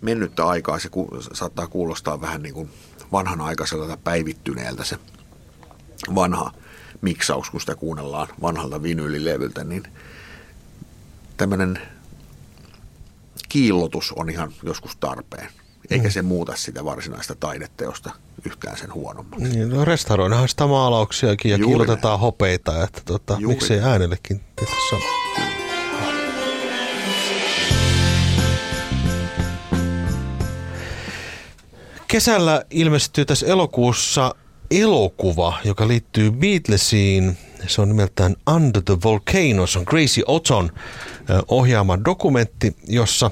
[0.00, 0.78] mennyttä aikaa.
[0.78, 2.70] Se ku, saattaa kuulostaa vähän niin kuin
[3.12, 4.98] vanhanaikaiselta päivittyneeltä se
[6.14, 6.52] vanha
[7.00, 9.82] miksaus, kun sitä kuunnellaan vanhalta vinyylilevyltä, niin
[11.36, 11.78] tämmöinen
[13.48, 15.48] kiillotus on ihan joskus tarpeen.
[15.90, 16.10] Eikä mm.
[16.10, 18.10] se muuta sitä varsinaista taideteosta
[18.44, 19.48] yhtään sen huonommaksi.
[19.48, 25.57] Niin, no restauroinahan sitä maalauksiakin ja Juuri kiillotetaan hopeita, että tota, miksei äänellekin tehdä sama.
[32.08, 34.34] Kesällä ilmestyy tässä elokuussa
[34.70, 37.38] elokuva, joka liittyy Beatlesiin.
[37.66, 39.66] Se on nimeltään Under the Volcano.
[39.66, 40.72] Se on Gracie Otton
[41.48, 43.30] ohjaama dokumentti, jossa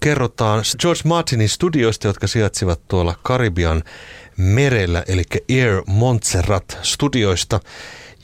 [0.00, 3.82] kerrotaan George Martinin studioista, jotka sijaitsivat tuolla Karibian
[4.36, 7.60] merellä, eli Air Montserrat studioista.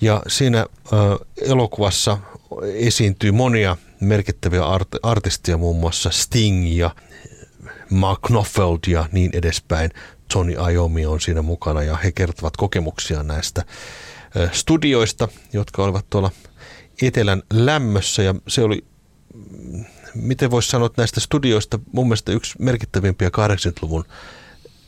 [0.00, 0.66] Ja siinä
[1.42, 2.18] elokuvassa
[2.74, 6.90] esiintyy monia merkittäviä art- artisteja, muun muassa Sting ja
[7.90, 9.90] Mark Knopfeld ja niin edespäin.
[10.32, 13.64] Tony Iommi on siinä mukana ja he kertovat kokemuksia näistä
[14.52, 16.30] studioista, jotka olivat tuolla
[17.02, 18.84] etelän lämmössä ja se oli,
[19.34, 24.04] mm, miten voisi sanoa näistä studioista, mun mielestä yksi merkittävimpiä 80-luvun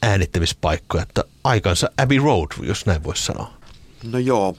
[0.02, 3.54] äänittämispaikkoja, että aikansa Abbey Road, jos näin voisi sanoa.
[4.04, 4.56] No joo,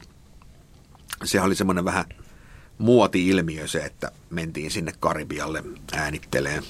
[1.23, 2.05] se oli semmoinen vähän
[2.77, 6.63] muoti-ilmiö se, että mentiin sinne Karibialle äänitteleen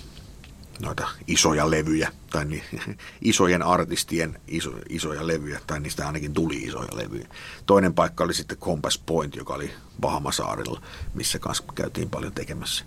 [0.82, 2.64] noita isoja levyjä, tai niin,
[3.22, 7.28] isojen artistien iso, isoja levyjä, tai niistä ainakin tuli isoja levyjä.
[7.66, 10.82] Toinen paikka oli sitten Compass Point, joka oli Bahamasaarilla,
[11.14, 12.86] missä kanssa käytiin paljon tekemässä.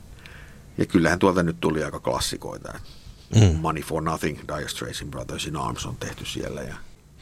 [0.78, 2.78] Ja kyllähän tuolta nyt tuli aika klassikoita.
[3.34, 3.56] Mm.
[3.60, 6.62] Money for Nothing, Dire Straits Brothers in Arms on tehty siellä.
[6.62, 6.74] Ja,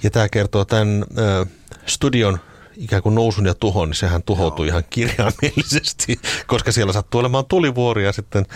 [0.02, 1.48] ja tämä kertoo tämän äh,
[1.86, 2.38] studion
[2.76, 4.72] ikään kuin nousun ja tuhon, niin sehän tuhoutui Joo.
[4.72, 8.46] ihan kirjaimellisesti, koska siellä sattuu olemaan tulivuoria ja sitten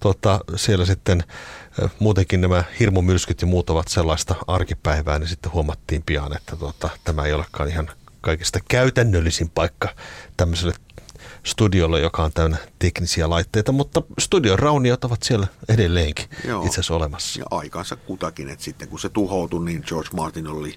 [0.00, 1.24] tota, siellä sitten
[1.98, 7.24] muutenkin nämä hirmumyrskyt ja muut ovat sellaista arkipäivää, niin sitten huomattiin pian, että tota, tämä
[7.24, 9.88] ei olekaan ihan kaikista käytännöllisin paikka
[10.36, 10.74] tämmöiselle
[11.46, 16.64] studiolle, joka on täynnä teknisiä laitteita, mutta studion rauniot ovat siellä edelleenkin Joo.
[16.64, 17.40] itse asiassa olemassa.
[17.40, 20.74] Ja aikansa kutakin, että sitten kun se tuhoutui, niin George Martin oli,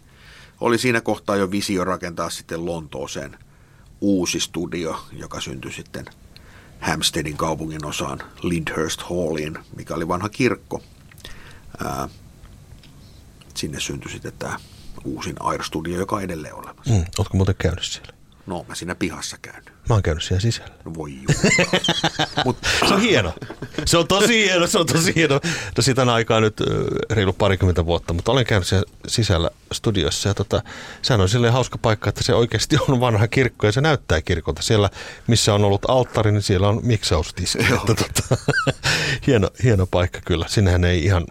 [0.61, 3.37] oli siinä kohtaa jo visio rakentaa sitten Lontooseen
[4.01, 6.05] uusi studio, joka syntyi sitten–
[6.81, 10.83] Hampsteadin kaupungin osaan Lyndhurst Halliin, mikä oli vanha kirkko.
[11.85, 12.09] Ää,
[13.55, 14.59] sinne syntyi sitten tämä
[15.03, 16.93] uusin Air Studio, joka on edelleen olemassa.
[16.93, 18.16] Mm, oletko muuten käynyt siellä?
[18.47, 19.63] No, mä siinä pihassa käyn.
[19.65, 20.73] Mä oon käynyt siellä sisällä.
[20.85, 21.51] No voi juu.
[22.45, 22.57] Mut,
[22.87, 23.33] Se on hieno.
[23.85, 25.39] Se on tosi hieno, se on tosi hieno.
[25.77, 26.57] No siitä on aikaa nyt
[27.11, 30.61] reilu parikymmentä vuotta, mutta olen käynyt siellä sisällä studiossa ja tota,
[31.01, 34.61] sehän on silleen hauska paikka, että se oikeasti on vanha kirkko ja se näyttää kirkolta.
[34.61, 34.89] Siellä,
[35.27, 37.63] missä on ollut alttari, niin siellä on miksaustiski.
[37.63, 38.37] Että, tota,
[39.27, 40.45] hieno, hieno paikka kyllä.
[40.47, 41.25] Sinnehän ei ihan,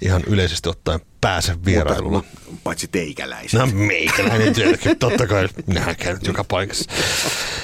[0.00, 2.24] ihan yleisesti ottaen pääse vierailulla.
[2.44, 3.60] Mutta paitsi teikäläiset.
[3.60, 5.48] No meikäläinen työkin, totta kai.
[5.66, 6.90] Minähän käynyt joka paikassa.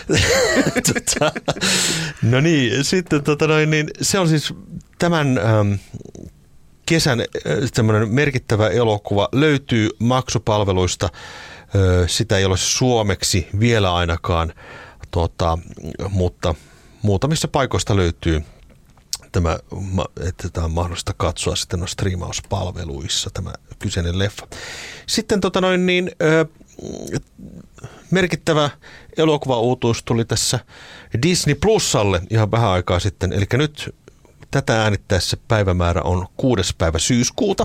[0.95, 1.33] tota,
[2.23, 4.55] no niin, sitten tota noin, niin se on siis
[4.99, 5.73] tämän ähm,
[6.87, 9.29] kesän äh, merkittävä elokuva.
[9.33, 11.09] Löytyy maksupalveluista.
[11.75, 14.53] Ö, sitä ei ole suomeksi vielä ainakaan,
[15.11, 15.59] tota,
[16.09, 16.55] mutta
[17.03, 18.43] muutamissa paikoista löytyy
[19.35, 19.59] tämä,
[20.29, 24.47] että tämä on mahdollista katsoa sitten no striimauspalveluissa tämä kyseinen leffa.
[25.07, 26.47] Sitten tota noin niin, ö,
[28.11, 28.70] merkittävä
[29.16, 30.59] elokuvauutuus tuli tässä
[31.23, 33.33] Disney Plusalle ihan vähän aikaa sitten.
[33.33, 33.94] Eli nyt
[34.51, 37.64] tätä äänittäessä päivämäärä on kuudes päivä syyskuuta.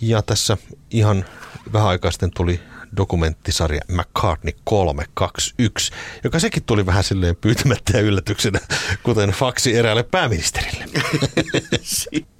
[0.00, 0.56] Ja tässä
[0.90, 1.24] ihan
[1.72, 2.60] vähän aikaa sitten tuli
[2.96, 5.92] dokumenttisarja McCartney 321,
[6.24, 8.60] joka sekin tuli vähän silleen pyytämättä ja yllätyksenä,
[9.02, 10.84] kuten faksi eräälle pääministerille.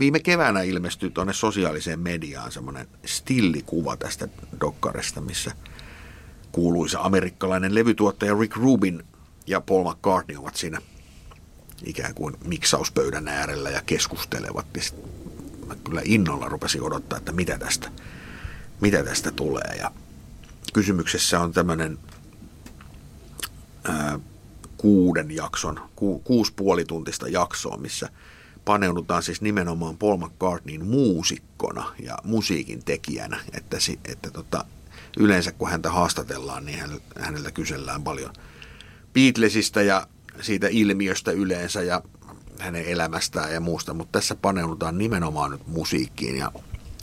[0.00, 4.28] Viime keväänä ilmestyi tuonne sosiaaliseen mediaan semmoinen stillikuva tästä
[4.60, 5.52] dokkarista, missä
[6.52, 9.02] kuuluisa amerikkalainen levytuottaja Rick Rubin
[9.46, 10.78] ja Paul McCartney ovat siinä
[11.84, 14.66] ikään kuin miksauspöydän äärellä ja keskustelevat.
[14.74, 14.84] Niin
[15.66, 17.90] mä kyllä innolla rupesin odottaa, että mitä tästä,
[18.84, 19.76] mitä tästä tulee.
[19.78, 19.90] Ja
[20.72, 21.98] kysymyksessä on tämmöinen
[23.84, 24.18] ää,
[24.76, 28.08] kuuden jakson, ku, kuusi puolituntista jaksoa, missä
[28.64, 34.64] paneudutaan siis nimenomaan Paul McCartneyin muusikkona ja musiikin tekijänä, että, että tota,
[35.18, 38.32] yleensä kun häntä haastatellaan, niin hän, häneltä kysellään paljon
[39.12, 40.06] Beatlesista ja
[40.40, 42.02] siitä ilmiöstä yleensä ja
[42.58, 46.52] hänen elämästään ja muusta, mutta tässä paneudutaan nimenomaan nyt musiikkiin ja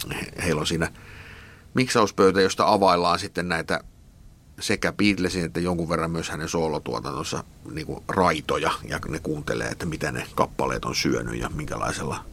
[0.10, 0.92] he, heillä on siinä
[1.74, 3.84] miksauspöytä, josta availlaan sitten näitä
[4.60, 9.86] sekä Beatlesin että jonkun verran myös hänen soolotuotantonsa niin kuin raitoja ja ne kuuntelee, että
[9.86, 12.26] mitä ne kappaleet on syönyt ja minkälaisella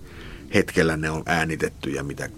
[0.55, 2.29] hetkellä ne on äänitetty ja mitä,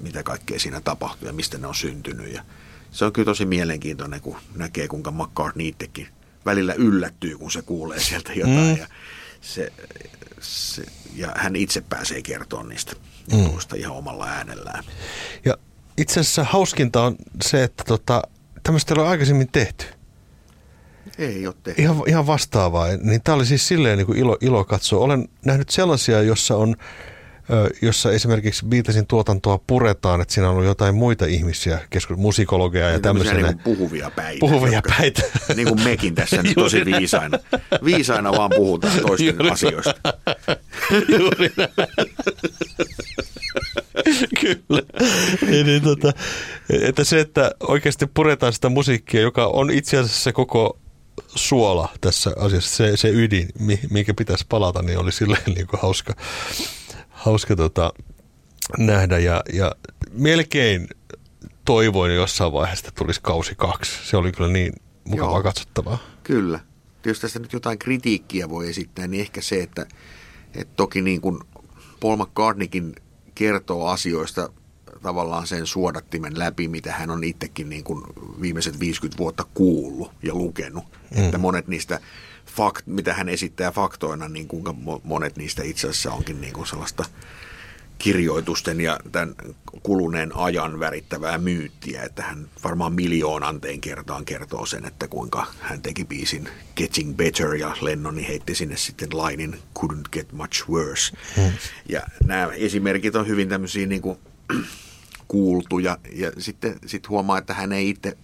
[0.00, 2.32] mitä kaikkea siinä tapahtuu ja mistä ne on syntynyt.
[2.32, 2.42] Ja
[2.90, 6.08] se on kyllä tosi mielenkiintoinen, kun näkee kuinka McCartney itsekin
[6.46, 8.74] välillä yllättyy, kun se kuulee sieltä jotain.
[8.74, 8.76] Mm.
[8.76, 8.86] Ja,
[9.40, 9.72] se,
[10.40, 10.84] se,
[11.14, 12.92] ja hän itse pääsee kertomaan niistä
[13.32, 13.76] mm.
[13.76, 14.84] ihan omalla äänellään.
[15.44, 15.56] Ja
[15.98, 18.22] itse asiassa hauskinta on se, että tota,
[18.62, 19.84] tämmöistä ei ole aikaisemmin tehty.
[21.18, 21.82] Ei ole tehty.
[21.82, 22.86] Ihan, ihan vastaavaa.
[23.02, 25.04] Niin tämä oli siis silleen niin kuin ilo, ilo katsoa.
[25.04, 26.76] Olen nähnyt sellaisia, jossa on
[27.82, 33.00] jossa esimerkiksi Beatlesin tuotantoa puretaan, että siinä on ollut jotain muita ihmisiä, keskus, musikologeja ja
[33.00, 33.34] tämmöisiä.
[33.34, 34.40] Niin puhuvia päitä.
[34.40, 35.22] Puhuvia jotka- päitä.
[35.56, 37.38] Niin kuin mekin tässä nyt tosi viisaina.
[37.84, 39.94] Viisaina vaan puhutaan toisten Juuri asioista.
[41.18, 41.70] Juuri näin.
[44.40, 44.82] Kyllä.
[45.50, 46.12] Niin, niin, tota,
[46.82, 50.78] että se, että oikeasti puretaan sitä musiikkia, joka on itse asiassa se koko
[51.34, 55.80] suola tässä asiassa, se, se ydin, mi- minkä pitäisi palata, niin oli silleen niin kuin
[55.80, 56.14] hauska,
[57.08, 57.92] hauska tota,
[58.78, 59.18] nähdä.
[59.18, 59.72] Ja, ja
[60.12, 60.88] melkein
[61.64, 63.92] toivoin jossain vaiheessa, että tulisi kausi kaksi.
[64.04, 64.72] Se oli kyllä niin
[65.04, 65.42] mukavaa Joo.
[65.42, 65.98] katsottavaa.
[66.22, 66.60] Kyllä.
[67.04, 69.86] Jos tästä nyt jotain kritiikkiä voi esittää, niin ehkä se, että,
[70.54, 71.38] että toki niin kuin
[72.00, 72.94] Paul McCartneykin
[73.40, 74.48] kertoo asioista
[75.02, 78.04] tavallaan sen suodattimen läpi, mitä hän on itsekin niin kuin
[78.40, 80.84] viimeiset 50 vuotta kuullut ja lukenut.
[81.16, 81.24] Mm.
[81.24, 82.00] Että monet niistä,
[82.46, 86.66] fakt, mitä hän esittää faktoina, niin kuinka mo- monet niistä itse asiassa onkin niin kuin
[86.66, 87.04] sellaista
[88.00, 89.34] kirjoitusten ja tämän
[89.82, 96.04] kuluneen ajan värittävää myyttiä, että hän varmaan miljoonanteen kertaan kertoo sen, että kuinka hän teki
[96.04, 101.16] biisin Getting Better ja Lennoni heitti sinne sitten lainin Couldn't Get Much Worse.
[101.36, 101.52] Hmm.
[101.88, 104.18] Ja nämä esimerkit on hyvin tämmöisiä niin kuin
[105.28, 108.16] kuultuja ja sitten sit huomaa, että hän ei itse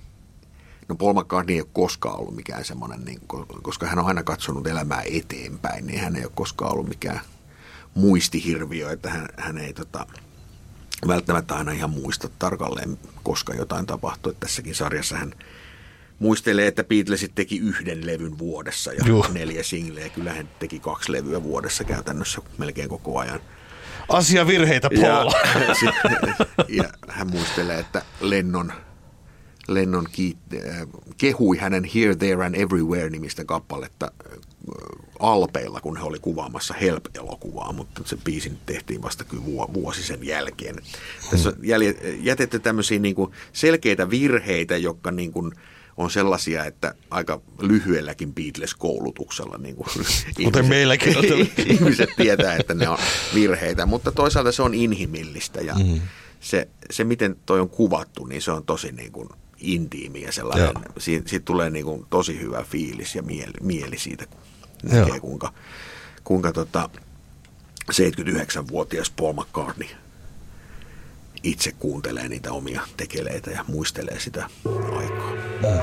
[0.88, 3.20] No Paul McCartney ei ole koskaan ollut mikään semmoinen, niin,
[3.62, 7.20] koska hän on aina katsonut elämää eteenpäin, niin hän ei ole koskaan ollut mikään
[7.96, 10.06] muistihirviö, että hän, hän ei tota,
[11.08, 14.30] välttämättä aina ihan muista tarkalleen, koska jotain tapahtui.
[14.32, 15.32] Että tässäkin sarjassa hän
[16.18, 19.32] muistelee, että Beatlesit teki yhden levyn vuodessa ja Juh.
[19.32, 20.08] neljä singleä.
[20.08, 23.40] Kyllä hän teki kaksi levyä vuodessa käytännössä melkein koko ajan.
[24.08, 25.30] Asiavirheitä, Ja, Paul.
[25.80, 28.72] sit- ja hän muistelee, että Lennon,
[29.68, 34.12] Lennon kiit, äh, kehui hänen Here, There and Everywhere nimistä kappaletta
[35.18, 40.26] Alpeilla, kun he oli kuvaamassa Help-elokuvaa, mutta se biisi tehtiin vasta kyllä vuo- vuosi sen
[40.26, 40.76] jälkeen.
[41.30, 45.52] Tässä on jälje, jätetty tämmöisiä niin kuin selkeitä virheitä, jotka niin kuin
[45.96, 49.88] on sellaisia, että aika lyhyelläkin Beatles-koulutuksella niin kuin
[50.38, 51.24] ihmiset, meilläkin on.
[51.66, 52.98] ihmiset tietää, että ne on
[53.34, 56.00] virheitä, mutta toisaalta se on inhimillistä ja mm.
[56.40, 60.74] se, se, miten toi on kuvattu, niin se on tosi niin kuin intiimi ja sellainen,
[60.98, 64.40] siitä, siitä tulee niin kuin tosi hyvä fiilis ja mieli, mieli siitä, kun
[64.82, 65.52] näkee kuinka,
[66.24, 66.90] kuinka tota
[67.92, 69.88] 79-vuotias Paul McCartney
[71.46, 74.48] itse kuuntelee niitä omia tekeleitä ja muistelee sitä
[74.98, 75.30] aikaa.
[75.60, 75.78] Mm.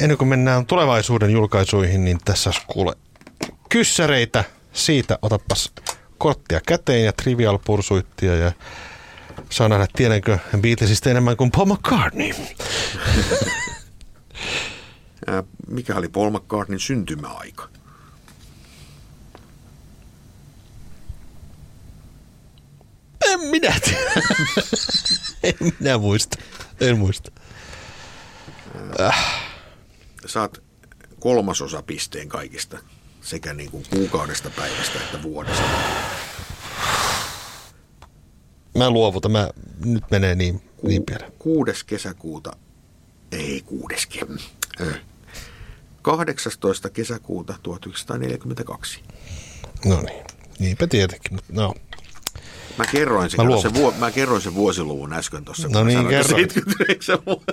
[0.00, 2.92] Ennen kuin mennään tulevaisuuden julkaisuihin, niin tässä kuule
[3.68, 4.44] kyssäreitä.
[4.72, 5.72] Siitä otapas
[6.18, 8.52] korttia käteen ja trivial pursuittia ja
[9.50, 12.30] saa nähdä, tiedänkö Beatlesista enemmän kuin Paul McCartney.
[15.68, 17.68] Mikä oli Paul McCartneyn syntymäaika?
[23.30, 24.12] En minä tiedä.
[25.42, 26.38] en minä muista.
[26.80, 27.30] En muista.
[29.00, 29.44] Äh.
[30.26, 30.62] Saat
[31.20, 32.78] kolmasosa pisteen kaikista
[33.20, 35.62] sekä niin kuin kuukaudesta, päivästä että vuodesta.
[38.78, 39.50] Mä luovutan, mä,
[39.84, 41.24] nyt menee niin, niin pieni.
[41.38, 41.86] 6.
[41.86, 42.56] kesäkuuta,
[43.32, 44.08] ei kuudes,
[46.02, 46.90] 18.
[46.90, 49.00] kesäkuuta 1942.
[49.84, 50.24] No niin,
[50.58, 51.74] niinpä tietenkin, mutta no.
[52.78, 55.68] Mä kerroin, sen, mä, se vuo, mä kerroin sen vuosiluvun äsken tuossa.
[55.68, 56.48] No niin, kerroin.
[57.26, 57.52] vuotta.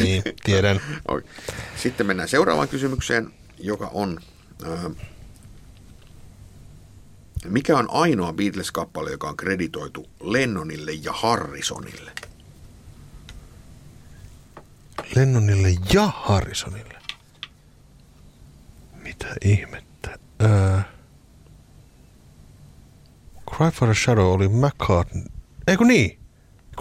[0.00, 0.80] niin, tiedän.
[1.08, 1.30] Okay.
[1.76, 4.20] Sitten mennään seuraavaan kysymykseen, joka on...
[4.66, 4.92] Äh,
[7.48, 12.12] mikä on ainoa Beatles-kappale, joka on kreditoitu Lennonille ja Harrisonille?
[15.16, 16.95] Lennonille ja Harrisonille?
[19.06, 20.18] Mitä ihmettä?
[20.42, 20.78] Öö...
[23.56, 25.24] Cry for a Shadow oli McCartney.
[25.66, 26.18] Eikö niin?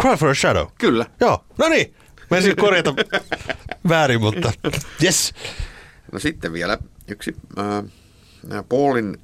[0.01, 0.67] Cry for a Shadow.
[0.77, 1.05] Kyllä.
[1.19, 1.95] Joo, no niin.
[2.31, 2.93] Mä ensin korjata
[3.89, 4.53] väärin, mutta
[5.03, 5.33] yes.
[6.11, 7.35] No sitten vielä yksi.
[7.59, 9.17] Äh, Paulin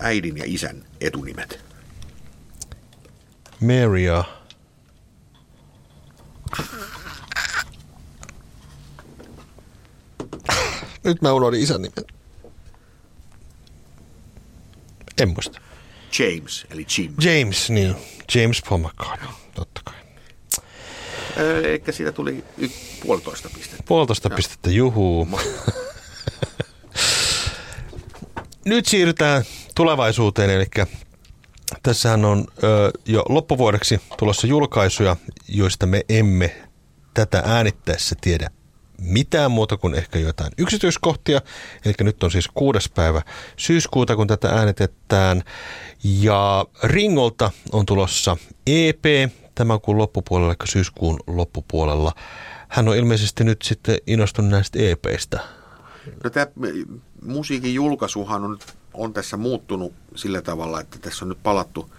[0.00, 1.64] äidin ja isän etunimet.
[3.60, 4.24] Maria.
[11.08, 12.04] Nyt mä unohdin isän nimen.
[15.20, 15.60] En muista.
[16.18, 17.14] James, eli Jim.
[17.20, 17.96] James, niin.
[18.34, 19.94] James Paul McCartney, totta kai.
[21.64, 22.68] Eikä siitä tuli y-
[23.02, 23.84] puolitoista pistettä.
[23.88, 24.36] Puolitoista ja.
[24.36, 25.28] pistettä, juhuu.
[28.64, 29.44] Nyt siirrytään
[29.74, 30.66] tulevaisuuteen, eli
[31.82, 35.16] tässähän on ö, jo loppuvuodeksi tulossa julkaisuja,
[35.48, 36.56] joista me emme
[37.14, 38.50] tätä äänittäessä tiedä
[39.00, 41.40] mitään muuta kuin ehkä jotain yksityiskohtia.
[41.84, 43.22] Eli nyt on siis kuudes päivä
[43.56, 45.42] syyskuuta, kun tätä äänitetään.
[46.04, 49.04] Ja Ringolta on tulossa EP
[49.54, 52.12] tämän kuun loppupuolella, eli syyskuun loppupuolella.
[52.68, 55.40] Hän on ilmeisesti nyt sitten innostunut näistä EPistä.
[56.24, 56.46] No tämä
[57.22, 58.58] musiikin julkaisuhan on,
[58.94, 61.90] on tässä muuttunut sillä tavalla, että tässä on nyt palattu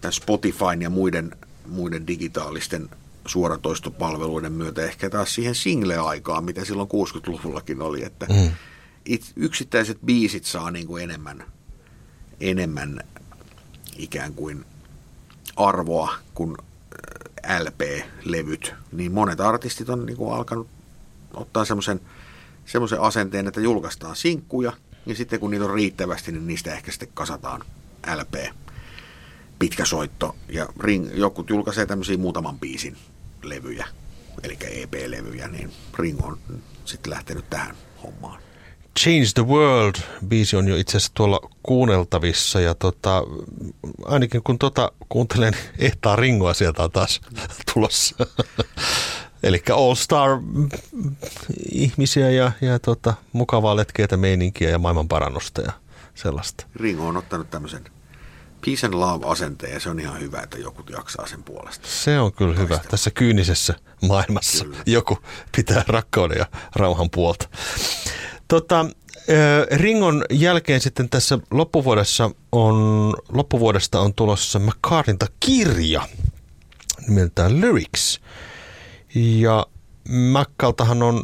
[0.00, 2.88] tämän Spotifyn ja muiden, muiden digitaalisten
[3.28, 8.50] suoratoistopalveluiden myötä ehkä taas siihen single-aikaan, mitä silloin 60-luvullakin oli, että mm.
[9.04, 11.44] it, yksittäiset biisit saa niin kuin enemmän,
[12.40, 13.00] enemmän
[13.96, 14.64] ikään kuin
[15.56, 16.56] arvoa kuin
[17.46, 20.68] äh, LP-levyt, niin monet artistit on niin kuin alkanut
[21.34, 22.00] ottaa semmoisen
[22.68, 24.72] semmoisen asenteen, että julkaistaan sinkkuja,
[25.06, 27.64] ja sitten kun niitä on riittävästi, niin niistä ehkä sitten kasataan
[28.14, 28.34] LP,
[29.58, 32.96] pitkä soitto, ja ring, jokut julkaisee tämmöisiä muutaman biisin
[33.42, 33.86] levyjä,
[34.42, 36.38] eli EP-levyjä, niin Ring on
[36.84, 38.42] sitten lähtenyt tähän hommaan.
[38.98, 39.94] Change the World
[40.28, 43.22] biisi on jo itse asiassa tuolla kuunneltavissa ja tota,
[44.04, 47.20] ainakin kun tota kuuntelen, ehtaa Ringoa sieltä on taas
[47.74, 48.16] tulossa.
[49.42, 50.30] Eli All Star
[51.72, 55.72] ihmisiä ja, ja tota, mukavaa letkeitä meininkiä ja maailman parannusta ja
[56.14, 56.66] sellaista.
[56.76, 57.84] Ringo on ottanut tämmöisen
[58.64, 61.88] peace and love-asenteen ja se on ihan hyvä, että joku jaksaa sen puolesta.
[61.88, 62.78] Se on kyllä Taistella.
[62.80, 62.90] hyvä.
[62.90, 64.78] Tässä kyynisessä maailmassa kyllä.
[64.86, 65.18] joku
[65.56, 67.48] pitää rakkauden ja rauhan puolta.
[68.48, 68.86] Tota,
[69.76, 76.08] Ringon jälkeen sitten tässä loppuvuodessa on, loppuvuodesta on tulossa McCartinta kirja
[77.08, 78.20] nimeltään Lyrics.
[79.14, 79.66] Ja
[80.08, 81.22] Mackaltahan on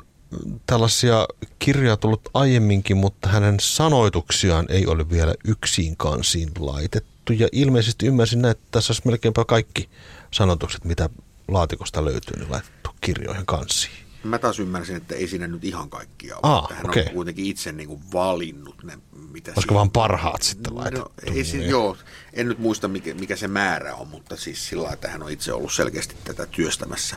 [0.67, 1.27] tällaisia
[1.59, 7.33] kirjoja tullut aiemminkin, mutta hänen sanoituksiaan ei ole vielä yksin kansiin laitettu.
[7.33, 9.89] Ja ilmeisesti ymmärsin että tässä olisi melkeinpä kaikki
[10.31, 11.09] sanotukset, mitä
[11.49, 14.05] laatikosta löytyy, niin laitettu kirjoihin kansiin.
[14.25, 16.43] Mä taas ymmärsin, että ei siinä nyt ihan kaikkia ole.
[16.43, 17.03] Ah, hän okay.
[17.07, 18.99] on kuitenkin itse niin kuin valinnut ne,
[19.33, 21.13] mitä Olisiko vaan parhaat sitten no, laitettu?
[21.27, 21.97] No, ei siis, joo,
[22.33, 25.53] en nyt muista mikä, mikä se määrä on, mutta siis sillä että hän on itse
[25.53, 27.17] ollut selkeästi tätä työstämässä,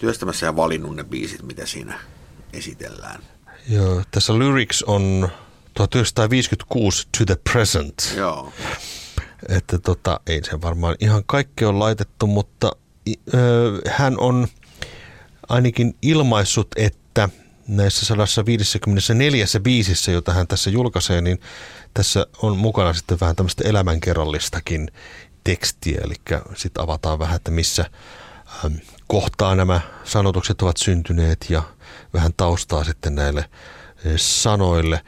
[0.00, 2.00] työstämässä ja valinnut ne biisit, mitä siinä
[2.54, 3.22] esitellään.
[3.68, 5.28] Joo, tässä lyrics on
[5.74, 8.12] 1956 to the present.
[8.16, 8.52] Joo.
[9.48, 12.72] Että tota, ei se varmaan ihan kaikki on laitettu, mutta
[13.34, 14.48] ö, hän on
[15.48, 17.28] ainakin ilmaissut, että
[17.68, 21.40] näissä 154 biisissä, jota hän tässä julkaisee, niin
[21.94, 24.90] tässä on mukana sitten vähän tämmöistä elämänkerrallistakin
[25.44, 26.14] tekstiä, eli
[26.54, 27.90] sitten avataan vähän, että missä
[29.06, 31.62] kohtaa nämä sanotukset ovat syntyneet ja
[32.14, 35.00] vähän taustaa sitten näille äh, sanoille.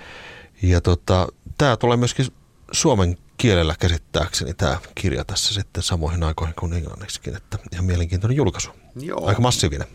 [0.62, 1.28] Ja tota,
[1.59, 2.26] tämä tulee myöskin
[2.72, 8.70] suomen kielellä käsittääkseni tämä kirja tässä sitten samoihin aikoihin kuin englanniksikin, että ihan mielenkiintoinen julkaisu.
[8.97, 9.26] Joo.
[9.26, 9.87] Aika massiivinen.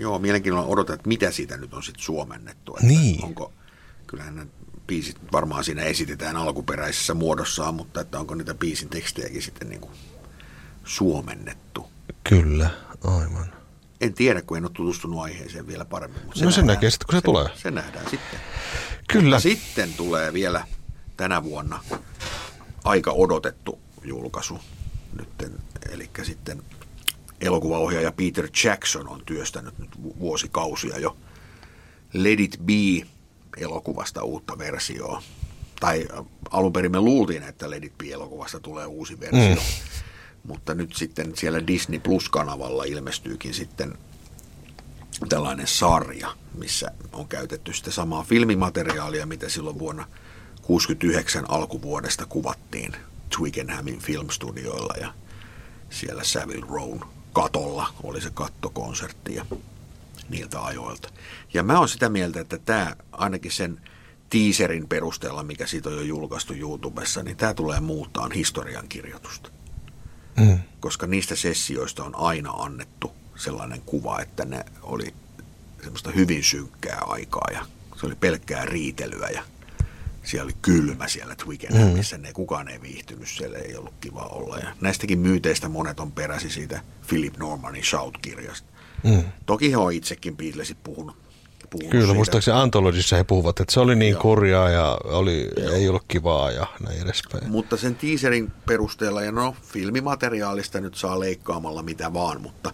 [0.00, 2.76] Joo, mielenkiinnolla odotan, että mitä siitä nyt on sitten suomennettu.
[2.76, 3.24] Että Niin.
[3.24, 3.52] Onko,
[4.06, 4.46] kyllähän ne
[4.86, 9.92] biisit varmaan siinä esitetään alkuperäisessä muodossaan, mutta että onko niitä biisin tekstejäkin sitten niin kuin
[10.84, 11.90] suomennettu.
[12.24, 12.70] Kyllä,
[13.04, 13.55] aivan.
[14.16, 16.20] Tiedä, kun en ole tutustunut aiheeseen vielä paremmin.
[16.26, 17.48] Mutta No se näkee sitten, kun se tulee.
[17.54, 18.40] Se nähdään sitten.
[19.08, 19.24] Kyllä.
[19.36, 20.66] Mutta sitten tulee vielä
[21.16, 21.84] tänä vuonna
[22.84, 24.58] aika odotettu julkaisu.
[25.18, 25.52] Nytten,
[25.90, 26.62] eli sitten
[27.40, 31.16] elokuvaohjaaja Peter Jackson on työstänyt nyt vu- vuosikausia jo
[32.12, 33.06] Let It Be
[33.56, 35.22] elokuvasta uutta versioa.
[35.80, 39.54] Tai äh, alun perin me luultiin, että Let It Be elokuvasta tulee uusi versio.
[39.54, 39.56] Mm.
[40.48, 43.98] Mutta nyt sitten siellä Disney Plus-kanavalla ilmestyykin sitten
[45.28, 50.06] tällainen sarja, missä on käytetty sitä samaa filmimateriaalia, mitä silloin vuonna
[50.62, 52.96] 69 alkuvuodesta kuvattiin
[53.36, 55.14] Twickenhamin filmstudioilla ja
[55.90, 57.00] siellä Savile Rown
[57.32, 59.46] katolla oli se kattokonsertti ja
[60.28, 61.08] niiltä ajoilta.
[61.54, 63.80] Ja mä oon sitä mieltä, että tämä ainakin sen
[64.30, 69.55] teaserin perusteella, mikä siitä on jo julkaistu YouTubessa, niin tämä tulee muuttaa historiankirjoitusta
[70.36, 70.58] Mm.
[70.80, 75.14] koska niistä sessioista on aina annettu sellainen kuva, että ne oli
[75.82, 77.66] semmoista hyvin synkkää aikaa ja
[78.00, 79.42] se oli pelkkää riitelyä ja
[80.22, 82.22] siellä oli kylmä siellä Twickenhamissa, mm.
[82.22, 84.58] ne kukaan ei viihtynyt, siellä ei ollut kiva olla.
[84.58, 88.68] Ja näistäkin myyteistä monet on peräsi siitä Philip Normanin Shout-kirjasta.
[89.04, 89.22] Mm.
[89.46, 91.16] Toki he on itsekin Beatlesit puhunut.
[91.66, 92.14] Puhunut Kyllä, siitä.
[92.14, 94.22] muistaakseni Antologissa he puhuvat, että se oli niin Joo.
[94.22, 97.50] kurjaa ja oli, ei ollut kivaa ja näin edespäin.
[97.50, 102.72] Mutta sen teaserin perusteella, ja no filmimateriaalista nyt saa leikkaamalla mitä vaan, mutta,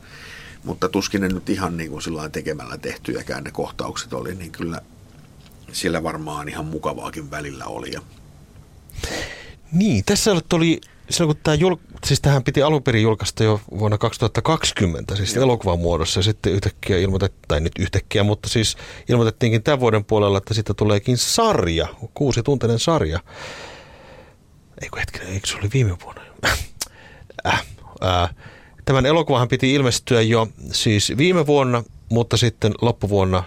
[0.64, 4.80] mutta tuskin ne nyt ihan niin kuin sillä tekemällä tehtyjäkään ne kohtaukset oli, niin kyllä
[5.72, 7.92] siellä varmaan ihan mukavaakin välillä oli.
[7.92, 8.00] Ja
[9.72, 10.80] Niin, tässä oli,
[11.10, 11.54] silloin kun tämä
[12.06, 15.44] siis tähän piti alun perin julkaista jo vuonna 2020, siis Joo.
[15.44, 18.76] elokuvan muodossa, ja sitten yhtäkkiä ilmoitettiin, tai nyt yhtäkkiä, mutta siis
[19.08, 23.20] ilmoitettiinkin tämän vuoden puolella, että siitä tuleekin sarja, kuusi tuntinen sarja.
[24.82, 26.22] Eikö hetkinen, eikö se oli viime vuonna?
[27.46, 27.64] äh,
[28.04, 28.34] äh,
[28.84, 33.44] tämän elokuvahan piti ilmestyä jo siis viime vuonna, mutta sitten loppuvuonna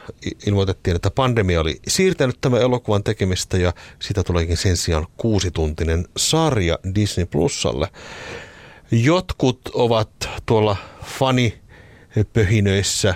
[0.47, 6.79] ilmoitettiin, että pandemia oli siirtänyt tämän elokuvan tekemistä ja siitä tuleekin sen sijaan kuusituntinen sarja
[6.95, 7.87] Disney Plusalle.
[8.91, 10.09] Jotkut ovat
[10.45, 13.15] tuolla fanipöhinöissä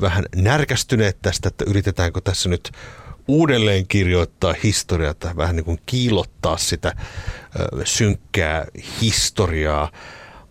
[0.00, 2.72] vähän närkästyneet tästä, että yritetäänkö tässä nyt
[3.28, 6.96] uudelleen kirjoittaa historiaa, tai vähän niin kuin kiilottaa sitä
[7.84, 8.66] synkkää
[9.00, 9.92] historiaa,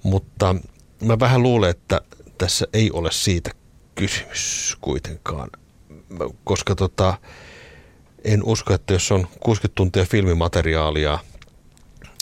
[0.04, 0.56] mutta
[1.04, 2.02] mä vähän luulen, että
[2.38, 3.52] tässä ei ole siitä
[3.96, 5.50] kysymys kuitenkaan,
[6.44, 7.18] koska tota,
[8.24, 11.20] en usko, että jos on 60 tuntia filmimateriaalia,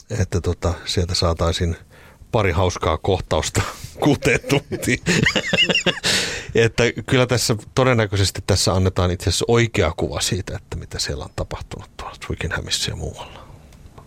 [0.10, 1.76] että tota, sieltä saataisiin
[2.32, 3.62] pari hauskaa kohtausta
[4.04, 5.00] kuuteen tuntiin.
[6.56, 11.32] että kyllä tässä todennäköisesti tässä annetaan itse asiassa oikea kuva siitä, että mitä siellä on
[11.36, 13.48] tapahtunut tuolla Twickenhamissa ja muualla.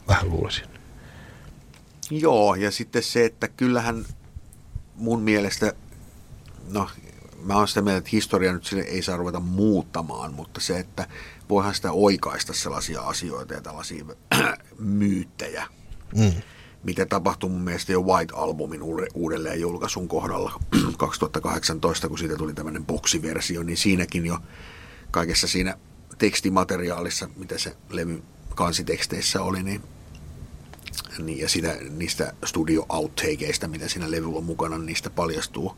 [0.09, 0.65] Vähän luulisin.
[2.11, 4.07] Joo, ja sitten se, että kyllähän
[4.95, 5.73] mun mielestä,
[6.69, 6.89] no
[7.45, 11.07] mä oon sitä mieltä, että historia nyt sille ei saa ruveta muuttamaan, mutta se, että
[11.49, 14.05] voihan sitä oikaista sellaisia asioita ja tällaisia
[14.79, 15.67] myyttejä,
[16.17, 16.33] Mm.
[16.85, 20.61] mitä tapahtui mun mielestä jo White Albumin uude- uudelleen julkaisun kohdalla
[20.97, 24.39] 2018, kun siitä tuli tämmöinen boksiversio, niin siinäkin jo
[25.11, 25.77] kaikessa siinä
[26.19, 28.23] tekstimateriaalissa, mitä se levy
[28.55, 29.83] kansiteksteissä oli, niin
[31.19, 35.77] niin, ja sitä, niistä studio outtakeista, mitä siinä levyllä on mukana, niin niistä paljastuu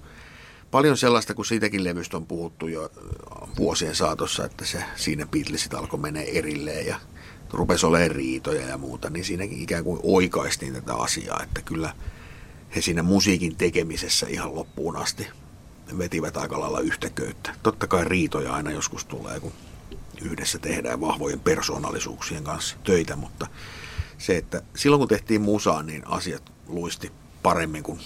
[0.75, 2.91] paljon sellaista, kun siitäkin levystä on puhuttu jo
[3.57, 7.01] vuosien saatossa, että se, siinä Beatlesit alkoi mennä erilleen ja
[7.53, 11.95] rupesi olemaan riitoja ja muuta, niin siinäkin ikään kuin oikaistiin tätä asiaa, että kyllä
[12.77, 15.27] he siinä musiikin tekemisessä ihan loppuun asti
[15.99, 17.55] vetivät aika lailla yhtä köyttä.
[17.63, 19.53] Totta kai riitoja aina joskus tulee, kun
[20.23, 23.47] yhdessä tehdään vahvojen persoonallisuuksien kanssa töitä, mutta
[24.19, 27.13] se, että silloin kun tehtiin musaa, niin asiat luisti
[27.43, 28.01] paremmin kuin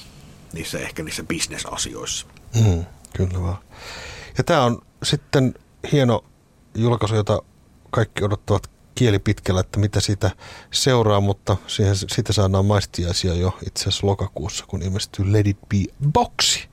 [0.53, 2.27] niissä ehkä niissä bisnesasioissa.
[2.55, 2.84] Mm,
[3.16, 3.59] kyllä vaan.
[4.38, 5.55] Ja tämä on sitten
[5.92, 6.24] hieno
[6.74, 7.42] julkaisu, jota
[7.90, 10.30] kaikki odottavat kieli pitkällä, että mitä siitä
[10.70, 15.76] seuraa, mutta siihen, siitä saadaan maistiaisia jo itse asiassa lokakuussa, kun ilmestyy Let It Be
[16.12, 16.68] Boxi.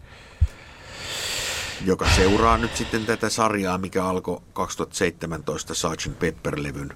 [1.86, 6.20] Joka seuraa nyt sitten tätä sarjaa, mikä alkoi 2017 Sgt.
[6.20, 6.94] Pepper-levyn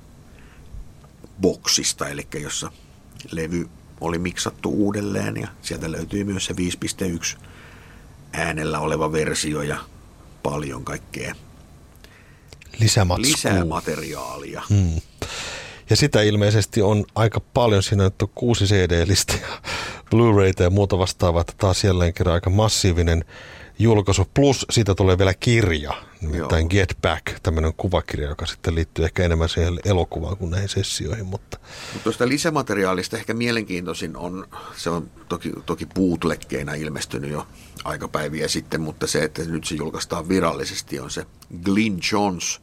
[1.41, 2.71] boksista, eli jossa
[3.31, 3.69] levy
[4.01, 6.53] oli miksattu uudelleen ja sieltä löytyy myös se
[7.33, 7.39] 5.1
[8.33, 9.77] äänellä oleva versio ja
[10.43, 11.35] paljon kaikkea
[12.79, 13.31] Lisämatskua.
[13.31, 14.61] lisää materiaalia.
[14.69, 15.01] Mm.
[15.89, 17.83] Ja sitä ilmeisesti on aika paljon.
[17.83, 19.47] Siinä on kuusi CD-listä ja
[20.11, 21.41] Blu-rayta ja muuta vastaavaa.
[21.41, 23.25] Että taas jälleen kerran aika massiivinen
[23.79, 24.27] julkaisu.
[24.33, 26.69] Plus siitä tulee vielä kirja, nimittäin Joo.
[26.69, 31.25] Get Back, tämmöinen kuvakirja, joka sitten liittyy ehkä enemmän siihen elokuvaan kuin näihin sessioihin.
[31.25, 31.57] Mutta
[31.93, 37.47] Mutta tuosta lisämateriaalista ehkä mielenkiintoisin on, se on toki, toki bootleggeina ilmestynyt jo
[37.83, 41.25] aikapäiviä sitten, mutta se, että nyt se julkaistaan virallisesti, on se
[41.63, 42.61] Glyn Jones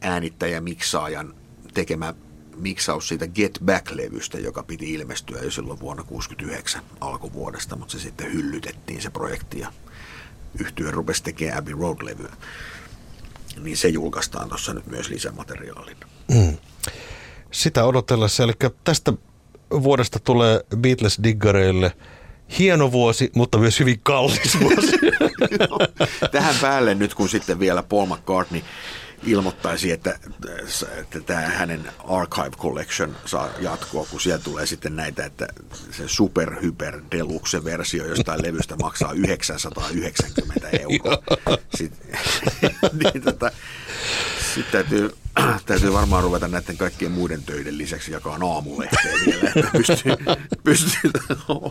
[0.00, 1.34] äänittäjä miksaajan
[1.74, 2.14] tekemä
[2.56, 8.32] miksaus siitä Get Back-levystä, joka piti ilmestyä jo silloin vuonna 1969 alkuvuodesta, mutta se sitten
[8.32, 9.72] hyllytettiin se projekti ja
[10.60, 12.32] yhtyö rupesi tekemään Abbey Road-levyä.
[13.60, 16.06] Niin se julkaistaan tuossa nyt myös lisämateriaalina.
[16.34, 16.56] mm.
[17.50, 18.42] sitä odotellessa.
[18.42, 18.52] Eli
[18.84, 19.12] tästä
[19.70, 21.92] vuodesta tulee Beatles-diggareille
[22.58, 24.92] hieno vuosi, mutta myös hyvin kallis vuosi.
[26.32, 28.62] Tähän päälle nyt, kun sitten vielä Paul McCartney
[29.26, 30.18] ilmoittaisi, että,
[31.00, 35.46] että tämä hänen Archive Collection saa jatkoa, kun siellä tulee sitten näitä, että
[35.90, 41.18] se super hyper deluxe versio jostain levystä maksaa 990 euroa.
[41.74, 42.18] Sitten,
[43.02, 43.50] niin tota,
[44.54, 45.10] sitten täytyy,
[45.66, 50.12] täytyy varmaan ruveta näiden kaikkien muiden töiden lisäksi jakaa aamulehteä vielä, että pystyy,
[50.64, 51.10] pystyy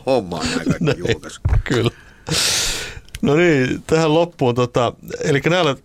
[0.06, 1.44] hommaan nämä kaikki julkaisut.
[1.64, 1.92] Kyllä.
[3.22, 4.56] No niin, tähän loppuun.
[4.56, 4.94] Tota,
[5.24, 5.76] eli näillä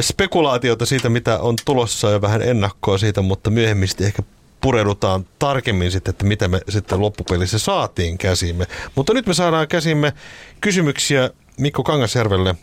[0.00, 4.22] spekulaatiota siitä, mitä on tulossa ja vähän ennakkoa siitä, mutta myöhemmin sitten ehkä
[4.60, 8.66] pureudutaan tarkemmin sitten, että mitä me sitten loppupelissä saatiin käsimme.
[8.94, 10.12] Mutta nyt me saadaan käsimme
[10.60, 12.54] kysymyksiä Mikko Kangasjärvelle.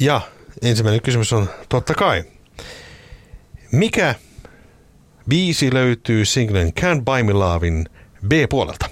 [0.00, 0.20] Ja
[0.62, 2.24] ensimmäinen kysymys on totta kai.
[3.72, 4.14] Mikä
[5.28, 7.86] biisi löytyy singlen Can't Buy Me Lovein
[8.28, 8.90] B-puolelta?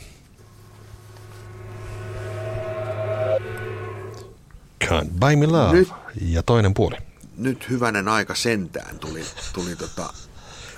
[4.85, 5.73] Can't Buy Me Love.
[5.79, 5.89] Nyt.
[6.21, 6.97] Ja toinen puoli.
[7.37, 10.13] nyt hyvänen aika sentään tuli, tuli tota,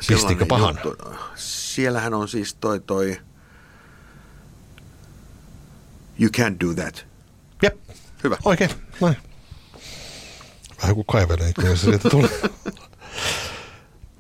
[0.09, 0.79] Pistikö pahan?
[0.85, 1.05] juttu.
[1.35, 3.21] Siellähän on siis toi toi
[6.21, 7.07] You can't do that.
[7.63, 7.75] Jep.
[8.25, 8.37] Hyvä.
[8.45, 8.71] Oikein.
[9.01, 9.17] Noin.
[10.83, 12.31] Vähän kuin kaivelee, kyllä se sieltä tulee.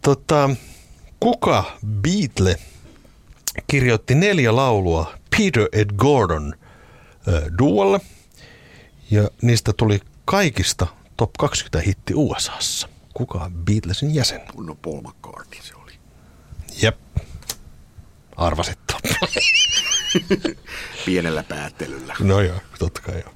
[0.07, 0.50] tota,
[1.20, 2.57] kuka Beatle
[3.66, 6.54] kirjoitti neljä laulua Peter Ed Gordon
[7.28, 8.00] äh, duolle
[9.11, 10.86] ja niistä tuli kaikista
[11.16, 12.88] top 20 hitti USAssa.
[13.14, 14.40] Kuka on Beatlesin jäsen?
[14.57, 15.92] No Paul McCartney se oli.
[16.82, 16.96] Jep.
[18.36, 18.78] Arvasit
[21.07, 22.14] Pienellä päättelyllä.
[22.20, 23.32] No joo, totta kai joo.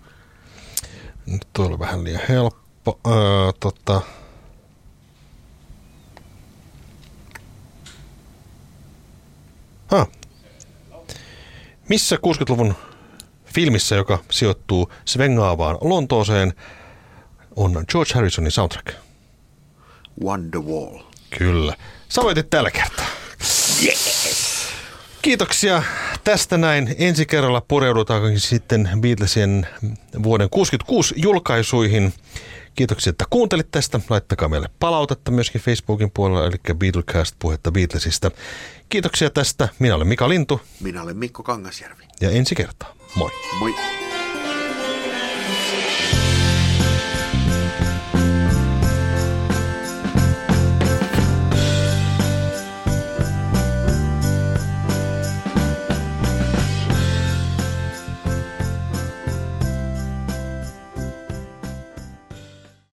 [1.26, 3.00] Nyt tuo oli vähän liian helppo.
[3.06, 3.12] Öö,
[3.60, 4.00] tota.
[9.90, 10.08] Ah.
[11.88, 12.74] Missä 60-luvun
[13.44, 16.52] filmissä, joka sijoittuu svengaavaan Lontooseen,
[17.56, 18.98] on George Harrisonin soundtrack?
[20.24, 20.98] Wonderwall.
[21.38, 21.74] Kyllä.
[22.08, 23.06] Sä voitit tällä kertaa.
[23.84, 24.68] Yes.
[25.22, 25.82] Kiitoksia
[26.24, 26.94] tästä näin.
[26.98, 29.66] Ensi kerralla pureudutaan sitten Beatlesien
[30.22, 32.12] vuoden 66 julkaisuihin.
[32.74, 34.00] Kiitoksia, että kuuntelit tästä.
[34.10, 38.30] Laittakaa meille palautetta myöskin Facebookin puolella, eli Beatlecast puhetta Beatlesista.
[38.88, 39.68] Kiitoksia tästä.
[39.78, 42.04] Minä olen Mika Lintu Minä olen Mikko Kangasjärvi.
[42.20, 42.94] ja ensi kertaa.
[43.14, 43.30] Moi.
[43.58, 43.74] Moi.